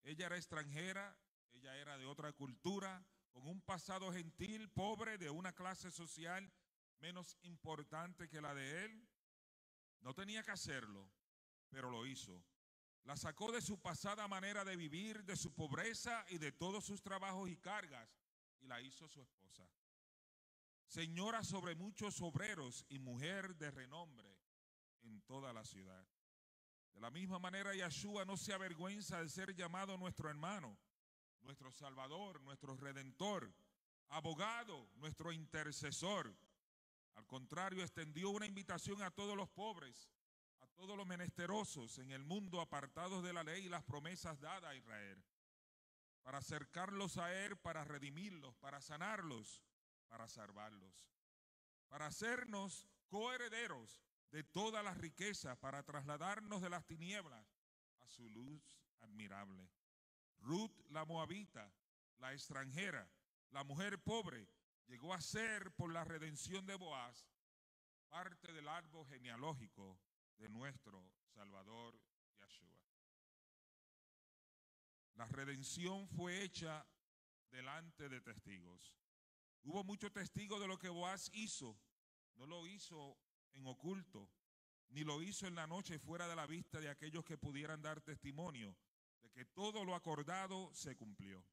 Ella 0.04 0.26
era 0.26 0.36
extranjera, 0.36 1.18
ella 1.54 1.78
era 1.78 1.98
de 1.98 2.06
otra 2.06 2.34
cultura, 2.34 3.02
con 3.32 3.48
un 3.48 3.62
pasado 3.62 4.12
gentil, 4.12 4.68
pobre, 4.68 5.18
de 5.18 5.30
una 5.30 5.54
clase 5.54 5.90
social 5.90 6.52
menos 7.00 7.38
importante 7.44 8.28
que 8.28 8.42
la 8.42 8.54
de 8.54 8.84
él. 8.84 9.08
No 10.02 10.14
tenía 10.14 10.44
que 10.44 10.52
hacerlo, 10.52 11.10
pero 11.70 11.90
lo 11.90 12.06
hizo. 12.06 12.44
La 13.06 13.16
sacó 13.16 13.54
de 13.54 13.62
su 13.62 13.80
pasada 13.80 14.28
manera 14.28 14.66
de 14.66 14.76
vivir, 14.76 15.24
de 15.24 15.38
su 15.38 15.54
pobreza 15.54 16.26
y 16.28 16.40
de 16.40 16.52
todos 16.52 16.84
sus 16.84 17.02
trabajos 17.02 17.50
y 17.50 17.56
cargas, 17.56 18.20
y 18.60 18.68
la 18.68 18.82
hizo 18.82 19.08
su 19.08 19.22
esposa. 19.22 19.66
Señora 20.88 21.42
sobre 21.42 21.74
muchos 21.74 22.22
obreros 22.22 22.86
y 22.90 23.00
mujer 23.00 23.56
de 23.56 23.72
renombre 23.72 24.41
en 25.04 25.22
toda 25.22 25.54
la 25.54 25.64
ciudad. 25.64 26.06
De 26.94 27.00
la 27.00 27.10
misma 27.10 27.40
manera, 27.40 27.74
Yeshua 27.74 28.26
no 28.26 28.38
se 28.38 28.54
avergüenza 28.54 29.22
de 29.22 29.30
ser 29.30 29.56
llamado 29.56 29.98
nuestro 29.98 30.30
hermano, 30.30 30.78
nuestro 31.42 31.72
Salvador, 31.72 32.42
nuestro 32.42 32.76
Redentor, 32.76 33.54
abogado, 34.10 34.90
nuestro 34.96 35.32
intercesor. 35.32 36.36
Al 37.16 37.26
contrario, 37.26 37.82
extendió 37.82 38.30
una 38.30 38.46
invitación 38.46 39.02
a 39.02 39.12
todos 39.12 39.36
los 39.36 39.50
pobres, 39.50 40.10
a 40.60 40.68
todos 40.68 40.98
los 40.98 41.08
menesterosos 41.08 41.98
en 42.00 42.12
el 42.12 42.24
mundo 42.24 42.62
apartados 42.62 43.24
de 43.24 43.34
la 43.34 43.44
ley 43.44 43.66
y 43.66 43.70
las 43.70 43.84
promesas 43.84 44.40
dadas 44.40 44.72
a 44.72 44.76
Israel, 44.76 45.24
para 46.24 46.40
acercarlos 46.40 47.18
a 47.18 47.34
Él, 47.34 47.58
para 47.58 47.84
redimirlos, 47.84 48.56
para 48.58 48.82
sanarlos, 48.82 49.64
para 50.08 50.28
salvarlos, 50.28 51.10
para 51.88 52.08
hacernos 52.08 52.88
coherederos 53.08 54.04
de 54.32 54.44
todas 54.44 54.84
las 54.84 54.98
riquezas 54.98 55.58
para 55.58 55.84
trasladarnos 55.84 56.62
de 56.62 56.70
las 56.70 56.86
tinieblas 56.86 57.46
a 58.00 58.08
su 58.08 58.30
luz 58.30 58.82
admirable. 59.02 59.70
Ruth 60.40 60.72
la 60.90 61.06
moabita, 61.06 61.72
la 62.18 62.34
extranjera, 62.34 63.10
la 63.52 63.64
mujer 63.64 64.00
pobre, 64.00 64.48
llegó 64.88 65.14
a 65.14 65.22
ser 65.22 65.72
por 65.74 65.92
la 65.92 66.04
redención 66.04 66.66
de 66.66 66.76
Boaz 66.76 67.28
parte 68.10 68.52
del 68.52 68.68
árbol 68.68 69.08
genealógico 69.08 70.00
de 70.38 70.50
nuestro 70.50 71.14
Salvador 71.34 72.00
Yeshua. 72.40 72.78
La 75.14 75.28
redención 75.28 76.08
fue 76.10 76.44
hecha 76.44 76.86
delante 77.52 78.10
de 78.10 78.22
testigos. 78.22 78.98
Hubo 79.64 79.84
muchos 79.84 80.12
testigos 80.12 80.60
de 80.60 80.68
lo 80.68 80.78
que 80.78 80.90
Boaz 80.90 81.30
hizo. 81.34 81.80
No 82.36 82.46
lo 82.46 82.66
hizo 82.66 83.18
en 83.54 83.66
oculto, 83.68 84.30
ni 84.90 85.04
lo 85.04 85.22
hizo 85.22 85.48
en 85.48 85.56
la 85.56 85.68
noche 85.68 86.00
fuera 86.00 86.28
de 86.28 86.36
la 86.36 86.46
vista 86.46 86.80
de 86.80 86.90
aquellos 86.90 87.24
que 87.24 87.38
pudieran 87.38 87.82
dar 87.82 88.02
testimonio 88.02 88.76
de 89.22 89.30
que 89.32 89.46
todo 89.46 89.86
lo 89.86 89.96
acordado 89.96 90.74
se 90.74 90.96
cumplió. 90.96 91.46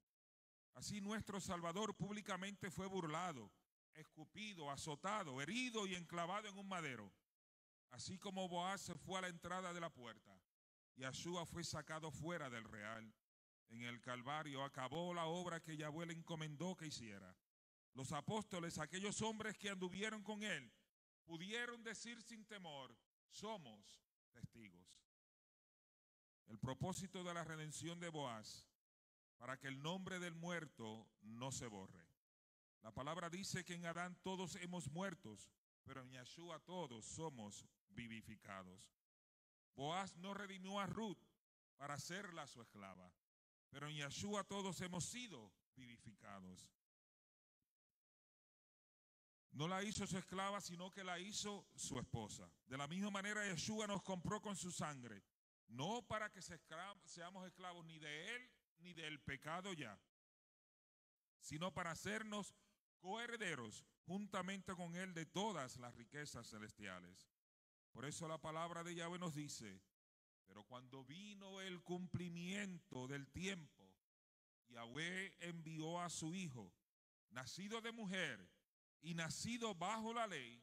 Así 0.74 1.00
nuestro 1.00 1.40
Salvador 1.40 1.96
públicamente 1.96 2.70
fue 2.70 2.86
burlado, 2.86 3.50
escupido, 3.94 4.70
azotado, 4.70 5.40
herido 5.40 5.86
y 5.86 5.94
enclavado 5.94 6.48
en 6.48 6.56
un 6.56 6.68
madero. 6.68 7.12
Así 7.90 8.18
como 8.18 8.48
Boaz 8.48 8.82
se 8.82 8.94
fue 8.94 9.18
a 9.18 9.22
la 9.22 9.28
entrada 9.28 9.72
de 9.72 9.80
la 9.80 9.90
puerta 9.90 10.38
y 10.98 11.04
Ashúa 11.04 11.46
fue 11.46 11.62
sacado 11.62 12.10
fuera 12.10 12.50
del 12.50 12.64
real. 12.64 13.14
En 13.68 13.82
el 13.82 14.00
Calvario 14.00 14.64
acabó 14.64 15.14
la 15.14 15.26
obra 15.26 15.60
que 15.60 15.76
Yahweh 15.76 16.06
le 16.06 16.14
encomendó 16.14 16.76
que 16.76 16.86
hiciera. 16.86 17.36
Los 17.94 18.12
apóstoles, 18.12 18.78
aquellos 18.78 19.22
hombres 19.22 19.56
que 19.56 19.70
anduvieron 19.70 20.22
con 20.22 20.42
él, 20.42 20.72
pudieron 21.28 21.84
decir 21.84 22.22
sin 22.22 22.46
temor, 22.46 22.96
somos 23.28 24.02
testigos. 24.32 24.98
El 26.46 26.58
propósito 26.58 27.22
de 27.22 27.34
la 27.34 27.44
redención 27.44 28.00
de 28.00 28.08
Boaz, 28.08 28.66
para 29.36 29.58
que 29.58 29.68
el 29.68 29.82
nombre 29.82 30.18
del 30.20 30.34
muerto 30.34 31.06
no 31.20 31.52
se 31.52 31.66
borre. 31.66 32.08
La 32.80 32.92
palabra 32.92 33.28
dice 33.28 33.62
que 33.62 33.74
en 33.74 33.84
Adán 33.84 34.18
todos 34.22 34.56
hemos 34.56 34.88
muertos, 34.90 35.50
pero 35.84 36.00
en 36.00 36.10
Yeshua 36.10 36.60
todos 36.60 37.04
somos 37.04 37.66
vivificados. 37.90 38.90
Boaz 39.76 40.16
no 40.16 40.32
redimió 40.32 40.80
a 40.80 40.86
Ruth 40.86 41.22
para 41.76 41.94
hacerla 41.94 42.46
su 42.46 42.62
esclava, 42.62 43.12
pero 43.68 43.86
en 43.86 43.96
Yeshua 43.96 44.44
todos 44.44 44.80
hemos 44.80 45.04
sido 45.04 45.52
vivificados. 45.76 46.70
No 49.58 49.66
la 49.66 49.82
hizo 49.82 50.06
su 50.06 50.16
esclava, 50.16 50.60
sino 50.60 50.88
que 50.92 51.02
la 51.02 51.18
hizo 51.18 51.66
su 51.74 51.98
esposa. 51.98 52.48
De 52.68 52.78
la 52.78 52.86
misma 52.86 53.10
manera, 53.10 53.44
Yeshua 53.44 53.88
nos 53.88 54.04
compró 54.04 54.40
con 54.40 54.54
su 54.54 54.70
sangre, 54.70 55.24
no 55.66 56.06
para 56.06 56.30
que 56.30 56.40
seamos 56.40 57.44
esclavos 57.44 57.84
ni 57.84 57.98
de 57.98 58.36
él 58.36 58.50
ni 58.78 58.94
del 58.94 59.18
pecado 59.18 59.72
ya, 59.72 60.00
sino 61.40 61.74
para 61.74 61.90
hacernos 61.90 62.54
coherederos 63.00 63.84
juntamente 64.06 64.76
con 64.76 64.94
él 64.94 65.12
de 65.12 65.26
todas 65.26 65.76
las 65.78 65.92
riquezas 65.96 66.48
celestiales. 66.48 67.28
Por 67.90 68.04
eso 68.04 68.28
la 68.28 68.38
palabra 68.38 68.84
de 68.84 68.94
Yahweh 68.94 69.18
nos 69.18 69.34
dice, 69.34 69.82
pero 70.46 70.62
cuando 70.62 71.04
vino 71.04 71.60
el 71.60 71.82
cumplimiento 71.82 73.08
del 73.08 73.26
tiempo, 73.26 73.92
Yahweh 74.68 75.34
envió 75.40 76.00
a 76.00 76.10
su 76.10 76.32
hijo, 76.36 76.72
nacido 77.30 77.80
de 77.80 77.90
mujer, 77.90 78.48
y 79.02 79.14
nacido 79.14 79.74
bajo 79.74 80.12
la 80.12 80.26
ley 80.26 80.62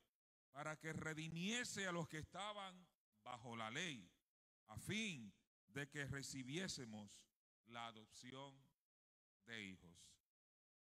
para 0.51 0.77
que 0.77 0.93
redimiese 0.93 1.87
a 1.87 1.91
los 1.91 2.07
que 2.07 2.19
estaban 2.19 2.87
bajo 3.23 3.55
la 3.55 3.69
ley, 3.71 4.09
a 4.67 4.77
fin 4.77 5.33
de 5.67 5.89
que 5.89 6.05
recibiésemos 6.05 7.27
la 7.65 7.87
adopción 7.87 8.55
de 9.45 9.63
hijos. 9.63 10.13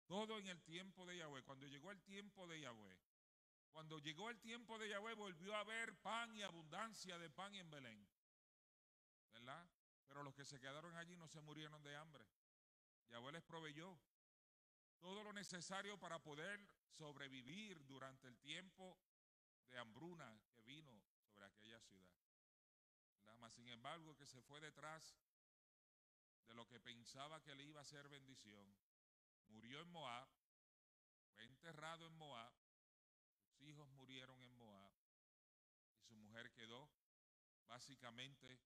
Todo 0.06 0.38
en 0.38 0.48
el 0.48 0.60
tiempo 0.62 1.06
de 1.06 1.16
Yahweh. 1.18 1.42
Cuando 1.42 1.66
llegó 1.66 1.90
el 1.90 2.02
tiempo 2.02 2.46
de 2.46 2.60
Yahweh, 2.60 2.98
cuando 3.72 3.98
llegó 3.98 4.28
el 4.28 4.38
tiempo 4.40 4.78
de 4.78 4.90
Yahweh, 4.90 5.14
volvió 5.14 5.54
a 5.54 5.60
haber 5.60 5.96
pan 5.96 6.34
y 6.36 6.42
abundancia 6.42 7.16
de 7.16 7.30
pan 7.30 7.54
en 7.54 7.70
Belén. 7.70 8.06
¿Verdad? 9.32 9.66
Pero 10.06 10.22
los 10.22 10.34
que 10.34 10.44
se 10.44 10.60
quedaron 10.60 10.94
allí 10.96 11.16
no 11.16 11.26
se 11.28 11.40
murieron 11.40 11.82
de 11.82 11.96
hambre. 11.96 12.26
Yahweh 13.08 13.32
les 13.32 13.42
proveyó 13.42 13.98
todo 15.02 15.24
lo 15.24 15.32
necesario 15.32 15.98
para 15.98 16.22
poder 16.22 16.64
sobrevivir 16.86 17.84
durante 17.86 18.28
el 18.28 18.38
tiempo 18.38 18.96
de 19.68 19.78
hambruna 19.78 20.40
que 20.54 20.62
vino 20.62 21.02
sobre 21.26 21.44
aquella 21.44 21.80
ciudad. 21.80 22.14
sin 23.50 23.68
embargo, 23.68 24.16
que 24.16 24.24
se 24.24 24.40
fue 24.40 24.60
detrás 24.60 25.18
de 26.46 26.54
lo 26.54 26.66
que 26.68 26.80
pensaba 26.80 27.42
que 27.42 27.54
le 27.54 27.64
iba 27.64 27.80
a 27.80 27.84
ser 27.84 28.08
bendición. 28.08 28.74
Murió 29.48 29.80
en 29.82 29.90
Moab, 29.90 30.28
fue 31.34 31.44
enterrado 31.44 32.06
en 32.06 32.16
Moab, 32.16 32.54
sus 33.42 33.60
hijos 33.62 33.90
murieron 33.90 34.40
en 34.42 34.56
Moab, 34.56 34.92
mujer 36.32 36.52
quedó 36.52 36.88
básicamente 37.66 38.60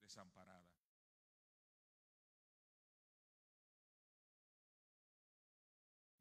desamparada. 0.00 0.68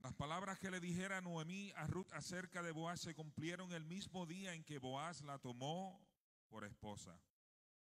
Las 0.08 0.16
palabras 0.16 0.58
que 0.58 0.72
le 0.72 0.80
dijera 0.80 1.20
Noemí 1.20 1.74
a 1.76 1.86
Ruth 1.86 2.14
acerca 2.14 2.64
de 2.64 2.72
Boaz 2.72 3.02
se 3.02 3.14
cumplieron 3.14 3.74
el 3.74 3.84
mismo 3.84 4.26
día 4.26 4.54
en 4.54 4.64
que 4.64 4.78
Boaz 4.78 5.22
la 5.22 5.38
tomó 5.38 6.02
por 6.48 6.64
esposa. 6.64 7.20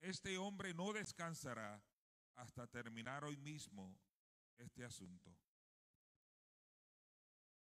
Este 0.02 0.40
hombre 0.40 0.74
no 0.74 0.92
descansará 0.92 1.84
hasta 2.34 2.66
terminar 2.66 3.24
hoy 3.26 3.38
mismo 3.38 3.96
este 4.58 4.84
asunto. 4.84 5.38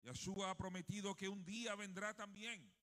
Yeshua 0.04 0.52
ha 0.52 0.56
prometido 0.56 1.16
que 1.16 1.28
un 1.28 1.44
día 1.44 1.76
vendrá 1.76 2.14
también 2.14 2.74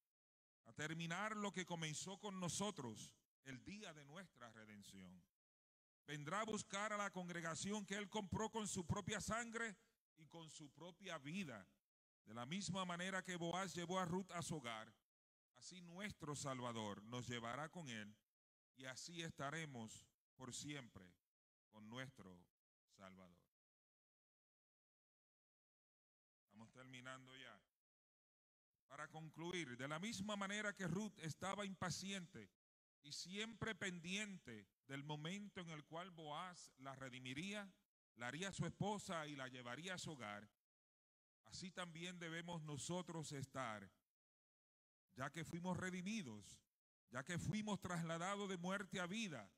a 0.66 0.74
terminar 0.74 1.38
lo 1.38 1.54
que 1.54 1.64
comenzó 1.64 2.18
con 2.18 2.38
nosotros 2.38 3.14
el 3.44 3.64
día 3.64 3.94
de 3.94 4.04
nuestra 4.04 4.50
redención. 4.50 5.24
Vendrá 6.06 6.42
a 6.42 6.44
buscar 6.44 6.92
a 6.92 6.98
la 6.98 7.10
congregación 7.10 7.86
que 7.86 7.94
él 7.94 8.10
compró 8.10 8.50
con 8.50 8.68
su 8.68 8.86
propia 8.86 9.22
sangre 9.22 9.74
y 10.16 10.26
con 10.26 10.50
su 10.50 10.70
propia 10.70 11.18
vida. 11.18 11.66
De 12.24 12.34
la 12.34 12.46
misma 12.46 12.84
manera 12.84 13.22
que 13.22 13.36
Boaz 13.36 13.74
llevó 13.74 13.98
a 13.98 14.04
Ruth 14.04 14.30
a 14.32 14.42
su 14.42 14.56
hogar, 14.56 14.92
así 15.54 15.80
nuestro 15.80 16.34
Salvador 16.34 17.02
nos 17.04 17.28
llevará 17.28 17.68
con 17.68 17.88
él 17.88 18.16
y 18.76 18.84
así 18.86 19.22
estaremos 19.22 20.06
por 20.36 20.54
siempre 20.54 21.14
con 21.70 21.88
nuestro 21.88 22.38
Salvador. 22.96 23.38
Estamos 26.44 26.72
terminando 26.72 27.36
ya. 27.36 27.60
Para 28.88 29.08
concluir, 29.08 29.76
de 29.76 29.88
la 29.88 29.98
misma 29.98 30.36
manera 30.36 30.74
que 30.74 30.86
Ruth 30.86 31.18
estaba 31.18 31.66
impaciente 31.66 32.50
y 33.02 33.12
siempre 33.12 33.74
pendiente 33.74 34.66
del 34.88 35.04
momento 35.04 35.60
en 35.60 35.70
el 35.70 35.84
cual 35.84 36.10
Boaz 36.10 36.72
la 36.78 36.94
redimiría, 36.94 37.70
la 38.16 38.28
haría 38.28 38.52
su 38.52 38.66
esposa 38.66 39.26
y 39.26 39.36
la 39.36 39.48
llevaría 39.48 39.94
a 39.94 39.98
su 39.98 40.12
hogar, 40.12 40.48
así 41.44 41.70
también 41.70 42.18
debemos 42.18 42.62
nosotros 42.62 43.32
estar, 43.32 43.90
ya 45.14 45.30
que 45.30 45.44
fuimos 45.44 45.76
redimidos, 45.76 46.58
ya 47.10 47.22
que 47.24 47.38
fuimos 47.38 47.80
trasladados 47.80 48.48
de 48.48 48.56
muerte 48.56 49.00
a 49.00 49.06
vida, 49.06 49.50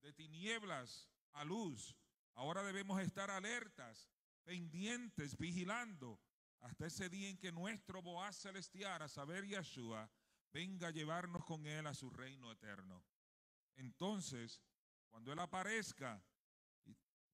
de 0.00 0.12
tinieblas 0.12 1.08
a 1.32 1.44
luz. 1.44 1.96
Ahora 2.34 2.62
debemos 2.62 3.00
estar 3.00 3.30
alertas, 3.30 4.10
pendientes, 4.44 5.36
vigilando, 5.36 6.20
hasta 6.60 6.86
ese 6.86 7.08
día 7.08 7.28
en 7.28 7.38
que 7.38 7.52
nuestro 7.52 8.02
Boaz 8.02 8.36
celestial, 8.36 9.02
a 9.02 9.08
saber 9.08 9.46
Yeshua, 9.46 10.10
venga 10.52 10.88
a 10.88 10.92
llevarnos 10.92 11.44
con 11.44 11.66
él 11.66 11.86
a 11.86 11.94
su 11.94 12.10
reino 12.10 12.52
eterno. 12.52 13.04
Entonces, 13.74 14.62
cuando 15.08 15.32
él 15.32 15.38
aparezca, 15.38 16.22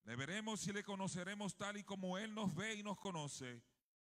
le 0.08 0.16
veremos 0.16 0.66
y 0.66 0.72
le 0.72 0.82
conoceremos 0.82 1.54
tal 1.54 1.76
y 1.76 1.84
como 1.84 2.16
él 2.16 2.34
nos 2.34 2.54
ve 2.54 2.76
y 2.76 2.82
nos 2.82 2.98
conoce, 2.98 3.62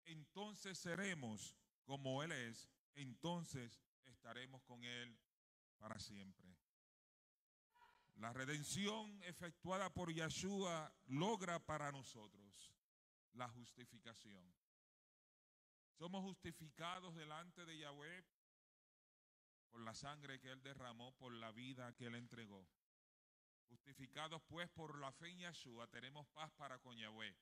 entonces 0.05 0.79
seremos 0.79 1.57
como 1.83 2.23
él 2.23 2.31
es, 2.31 2.71
entonces 2.95 3.83
estaremos 4.05 4.63
con 4.63 4.85
él 4.85 5.19
para 5.77 5.99
siempre. 5.99 6.57
La 8.15 8.33
redención 8.33 9.21
efectuada 9.25 9.93
por 9.93 10.13
Yeshua 10.15 10.95
logra 11.07 11.59
para 11.59 11.91
nosotros 11.91 12.73
la 13.33 13.49
justificación. 13.49 14.55
Somos 15.95 16.23
justificados 16.23 17.17
delante 17.17 17.67
de 17.67 17.77
Yahweh 17.77 18.25
por 19.73 19.81
la 19.81 19.95
sangre 19.97 20.39
que 20.39 20.53
Él 20.53 20.63
derramó, 20.63 21.11
por 21.17 21.33
la 21.33 21.51
vida 21.51 21.93
que 21.97 22.07
Él 22.07 22.15
entregó. 22.15 22.69
Justificados 23.69 24.43
pues 24.49 24.69
por 24.71 24.99
la 24.99 25.13
fe 25.13 25.29
en 25.29 25.39
Yeshua, 25.39 25.87
tenemos 25.89 26.27
paz 26.29 26.51
para 26.53 26.79
con 26.79 26.97
Yahweh. 26.97 27.37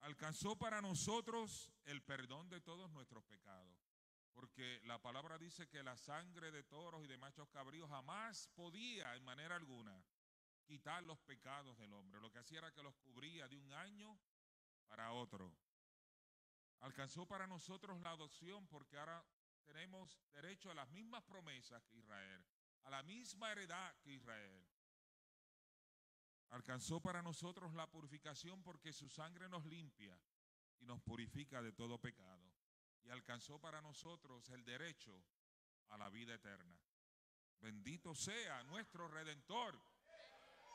Alcanzó 0.00 0.56
para 0.56 0.80
nosotros 0.80 1.72
el 1.84 2.02
perdón 2.02 2.48
de 2.48 2.60
todos 2.60 2.90
nuestros 2.90 3.24
pecados. 3.24 3.76
Porque 4.32 4.80
la 4.84 5.00
palabra 5.02 5.36
dice 5.36 5.68
que 5.68 5.82
la 5.82 5.96
sangre 5.96 6.52
de 6.52 6.62
toros 6.62 7.04
y 7.04 7.08
de 7.08 7.18
machos 7.18 7.48
cabríos 7.48 7.90
jamás 7.90 8.48
podía 8.54 9.16
en 9.16 9.24
manera 9.24 9.56
alguna 9.56 10.04
quitar 10.64 11.02
los 11.02 11.18
pecados 11.20 11.76
del 11.78 11.92
hombre. 11.92 12.20
Lo 12.20 12.30
que 12.30 12.38
hacía 12.38 12.58
era 12.58 12.72
que 12.72 12.82
los 12.82 12.94
cubría 12.98 13.48
de 13.48 13.56
un 13.56 13.72
año 13.72 14.16
para 14.86 15.12
otro. 15.12 15.52
Alcanzó 16.80 17.26
para 17.26 17.46
nosotros 17.48 18.00
la 18.00 18.10
adopción 18.10 18.68
porque 18.68 18.96
ahora 18.96 19.26
tenemos 19.64 20.20
derecho 20.30 20.70
a 20.70 20.74
las 20.74 20.88
mismas 20.90 21.24
promesas 21.24 21.82
que 21.86 21.96
Israel, 21.96 22.46
a 22.84 22.90
la 22.90 23.02
misma 23.02 23.52
heredad 23.52 23.94
que 24.00 24.12
Israel. 24.12 24.66
Alcanzó 26.50 27.00
para 27.00 27.22
nosotros 27.22 27.74
la 27.74 27.90
purificación 27.90 28.62
porque 28.62 28.92
su 28.92 29.08
sangre 29.08 29.48
nos 29.48 29.64
limpia 29.66 30.18
y 30.80 30.86
nos 30.86 31.00
purifica 31.02 31.60
de 31.60 31.72
todo 31.72 32.00
pecado 32.00 32.50
y 33.04 33.10
alcanzó 33.10 33.60
para 33.60 33.80
nosotros 33.80 34.48
el 34.50 34.64
derecho 34.64 35.22
a 35.88 35.98
la 35.98 36.08
vida 36.08 36.34
eterna. 36.34 36.78
Bendito 37.60 38.14
sea 38.14 38.62
nuestro 38.64 39.08
redentor, 39.08 39.78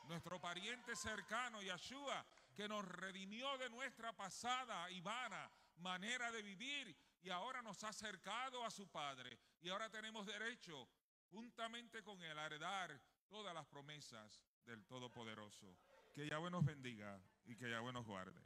nuestro 0.06 0.40
pariente 0.40 0.94
cercano, 0.96 1.62
Yeshua, 1.62 2.24
que 2.54 2.68
nos 2.68 2.84
redimió 2.84 3.56
de 3.58 3.70
nuestra 3.70 4.14
pasada 4.14 4.90
y 4.90 5.00
vana 5.00 5.50
manera 5.76 6.30
de 6.30 6.42
vivir 6.42 6.96
y 7.22 7.30
ahora 7.30 7.62
nos 7.62 7.82
ha 7.84 7.88
acercado 7.88 8.64
a 8.64 8.70
su 8.70 8.88
Padre. 8.88 9.38
Y 9.62 9.70
ahora 9.70 9.90
tenemos 9.90 10.26
derecho, 10.26 10.88
juntamente 11.30 12.02
con 12.02 12.22
él, 12.22 12.38
a 12.38 12.46
heredar 12.46 13.00
todas 13.28 13.54
las 13.54 13.66
promesas 13.66 14.40
del 14.64 14.84
Todopoderoso. 14.86 15.76
Que 16.12 16.28
Yahweh 16.28 16.50
nos 16.50 16.64
bendiga 16.64 17.20
y 17.44 17.56
que 17.56 17.70
Yahweh 17.70 17.92
nos 17.92 18.06
guarde. 18.06 18.40